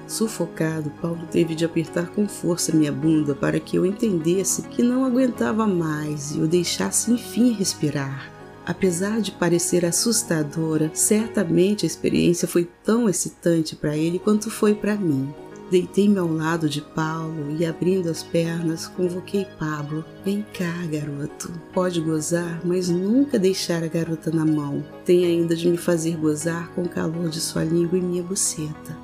Sufocado, 0.07 0.89
Paulo 1.01 1.27
teve 1.29 1.55
de 1.55 1.65
apertar 1.65 2.09
com 2.11 2.27
força 2.27 2.75
minha 2.75 2.91
bunda 2.91 3.33
para 3.33 3.59
que 3.59 3.75
eu 3.75 3.85
entendesse 3.85 4.61
que 4.63 4.83
não 4.83 5.03
aguentava 5.03 5.67
mais 5.67 6.35
e 6.35 6.39
o 6.39 6.47
deixasse 6.47 7.11
enfim 7.11 7.51
respirar. 7.51 8.31
Apesar 8.65 9.19
de 9.19 9.31
parecer 9.31 9.85
assustadora, 9.85 10.89
certamente 10.93 11.85
a 11.85 11.87
experiência 11.87 12.47
foi 12.47 12.67
tão 12.83 13.09
excitante 13.09 13.75
para 13.75 13.97
ele 13.97 14.17
quanto 14.17 14.49
foi 14.49 14.73
para 14.73 14.95
mim. 14.95 15.33
Deitei-me 15.69 16.19
ao 16.19 16.31
lado 16.31 16.69
de 16.69 16.79
Paulo 16.79 17.55
e, 17.57 17.65
abrindo 17.65 18.09
as 18.09 18.21
pernas, 18.21 18.87
convoquei 18.87 19.45
Pablo. 19.57 20.05
Vem 20.23 20.45
cá, 20.53 20.85
garoto. 20.91 21.51
Pode 21.73 21.99
gozar, 22.01 22.61
mas 22.63 22.87
nunca 22.87 23.39
deixar 23.39 23.83
a 23.83 23.87
garota 23.87 24.29
na 24.29 24.45
mão. 24.45 24.85
Tem 25.03 25.25
ainda 25.25 25.55
de 25.55 25.67
me 25.67 25.77
fazer 25.77 26.17
gozar 26.17 26.69
com 26.73 26.83
o 26.83 26.89
calor 26.89 27.29
de 27.29 27.41
sua 27.41 27.63
língua 27.63 27.97
e 27.97 28.01
minha 28.01 28.21
buceta. 28.21 28.95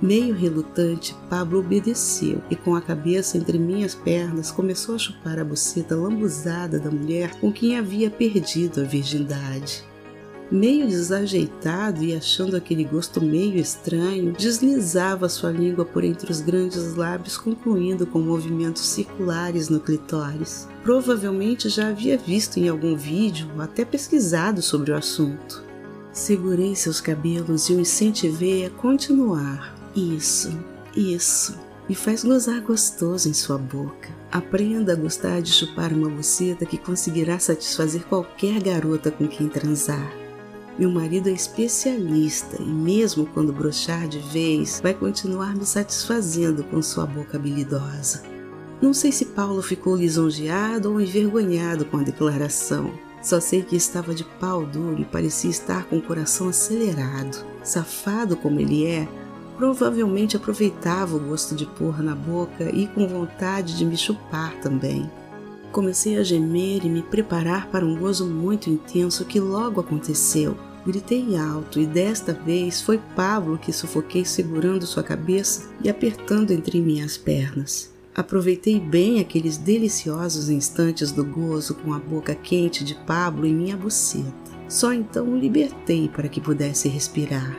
Meio 0.00 0.34
relutante, 0.34 1.16
Pablo 1.30 1.60
obedeceu 1.60 2.42
e, 2.50 2.56
com 2.56 2.74
a 2.74 2.82
cabeça 2.82 3.38
entre 3.38 3.58
minhas 3.58 3.94
pernas, 3.94 4.50
começou 4.50 4.94
a 4.94 4.98
chupar 4.98 5.38
a 5.38 5.44
buceta 5.44 5.96
lambuzada 5.96 6.78
da 6.78 6.90
mulher 6.90 7.40
com 7.40 7.50
quem 7.50 7.78
havia 7.78 8.10
perdido 8.10 8.82
a 8.82 8.84
virgindade. 8.84 9.82
Meio 10.50 10.86
desajeitado 10.86 12.04
e 12.04 12.14
achando 12.14 12.56
aquele 12.56 12.84
gosto 12.84 13.20
meio 13.20 13.56
estranho, 13.56 14.32
deslizava 14.32 15.28
sua 15.28 15.50
língua 15.50 15.84
por 15.84 16.04
entre 16.04 16.30
os 16.30 16.40
grandes 16.40 16.94
lábios, 16.94 17.36
concluindo 17.36 18.06
com 18.06 18.20
movimentos 18.20 18.86
circulares 18.86 19.68
no 19.68 19.80
clitóris. 19.80 20.68
Provavelmente 20.84 21.68
já 21.68 21.88
havia 21.88 22.16
visto 22.16 22.58
em 22.58 22.68
algum 22.68 22.94
vídeo 22.94 23.50
ou 23.56 23.60
até 23.60 23.84
pesquisado 23.84 24.62
sobre 24.62 24.92
o 24.92 24.96
assunto. 24.96 25.64
Segurei 26.12 26.76
seus 26.76 27.00
cabelos 27.00 27.68
e 27.68 27.72
o 27.72 27.80
incentivei 27.80 28.66
a 28.66 28.70
continuar. 28.70 29.74
Isso, 29.96 30.56
isso. 30.96 31.58
Me 31.88 31.94
faz 31.96 32.22
gozar 32.22 32.60
gostoso 32.60 33.28
em 33.28 33.34
sua 33.34 33.58
boca. 33.58 34.08
Aprenda 34.30 34.92
a 34.92 34.96
gostar 34.96 35.42
de 35.42 35.52
chupar 35.52 35.92
uma 35.92 36.08
buceta 36.08 36.64
que 36.64 36.78
conseguirá 36.78 37.38
satisfazer 37.40 38.04
qualquer 38.04 38.62
garota 38.62 39.10
com 39.10 39.26
quem 39.26 39.48
transar. 39.48 40.25
Meu 40.78 40.90
marido 40.90 41.30
é 41.30 41.32
especialista 41.32 42.60
e, 42.60 42.66
mesmo 42.66 43.26
quando 43.26 43.52
brochar 43.52 44.06
de 44.06 44.18
vez, 44.18 44.78
vai 44.82 44.92
continuar 44.92 45.56
me 45.56 45.64
satisfazendo 45.64 46.62
com 46.64 46.82
sua 46.82 47.06
boca 47.06 47.38
habilidosa. 47.38 48.22
Não 48.82 48.92
sei 48.92 49.10
se 49.10 49.24
Paulo 49.24 49.62
ficou 49.62 49.96
lisonjeado 49.96 50.92
ou 50.92 51.00
envergonhado 51.00 51.86
com 51.86 51.96
a 51.96 52.02
declaração. 52.02 52.92
Só 53.22 53.40
sei 53.40 53.62
que 53.62 53.74
estava 53.74 54.14
de 54.14 54.22
pau 54.38 54.66
duro 54.66 55.00
e 55.00 55.04
parecia 55.06 55.48
estar 55.48 55.86
com 55.86 55.96
o 55.96 56.02
coração 56.02 56.50
acelerado. 56.50 57.42
Safado 57.64 58.36
como 58.36 58.60
ele 58.60 58.86
é, 58.86 59.08
provavelmente 59.56 60.36
aproveitava 60.36 61.16
o 61.16 61.20
gosto 61.20 61.54
de 61.54 61.64
pôr 61.64 62.02
na 62.02 62.14
boca 62.14 62.70
e 62.70 62.86
com 62.86 63.08
vontade 63.08 63.78
de 63.78 63.84
me 63.86 63.96
chupar 63.96 64.54
também. 64.60 65.10
Comecei 65.72 66.18
a 66.18 66.22
gemer 66.22 66.84
e 66.84 66.88
me 66.90 67.02
preparar 67.02 67.68
para 67.68 67.84
um 67.84 67.96
gozo 67.96 68.26
muito 68.26 68.68
intenso 68.68 69.24
que 69.24 69.40
logo 69.40 69.80
aconteceu. 69.80 70.56
Gritei 70.86 71.36
alto 71.36 71.80
e 71.80 71.86
desta 71.86 72.32
vez 72.32 72.80
foi 72.80 73.00
Pablo 73.16 73.58
que 73.58 73.72
sufoquei 73.72 74.24
segurando 74.24 74.86
sua 74.86 75.02
cabeça 75.02 75.68
e 75.82 75.90
apertando 75.90 76.52
entre 76.52 76.80
minhas 76.80 77.16
pernas. 77.16 77.92
Aproveitei 78.14 78.78
bem 78.78 79.18
aqueles 79.18 79.56
deliciosos 79.56 80.48
instantes 80.48 81.10
do 81.10 81.24
gozo 81.24 81.74
com 81.74 81.92
a 81.92 81.98
boca 81.98 82.36
quente 82.36 82.84
de 82.84 82.94
Pablo 82.94 83.44
em 83.44 83.52
minha 83.52 83.76
buceta. 83.76 84.32
Só 84.68 84.92
então 84.92 85.28
o 85.28 85.36
libertei 85.36 86.08
para 86.08 86.28
que 86.28 86.40
pudesse 86.40 86.88
respirar. 86.88 87.58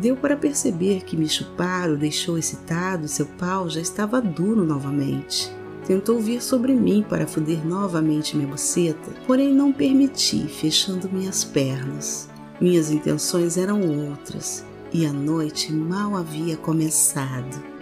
Deu 0.00 0.16
para 0.16 0.36
perceber 0.36 1.04
que 1.04 1.16
me 1.16 1.28
chupar 1.28 1.88
o 1.88 1.96
deixou 1.96 2.36
excitado 2.36 3.06
e 3.06 3.08
seu 3.08 3.26
pau 3.26 3.70
já 3.70 3.80
estava 3.80 4.20
duro 4.20 4.64
novamente. 4.64 5.50
Tentou 5.86 6.18
vir 6.18 6.42
sobre 6.42 6.74
mim 6.74 7.06
para 7.08 7.28
foder 7.28 7.64
novamente 7.64 8.36
minha 8.36 8.48
buceta, 8.48 9.12
porém 9.24 9.54
não 9.54 9.72
permiti, 9.72 10.48
fechando 10.48 11.08
minhas 11.08 11.44
pernas. 11.44 12.28
Minhas 12.60 12.90
intenções 12.90 13.58
eram 13.58 13.80
outras 14.10 14.64
e 14.92 15.04
a 15.04 15.12
noite 15.12 15.72
mal 15.72 16.16
havia 16.16 16.56
começado. 16.56 17.75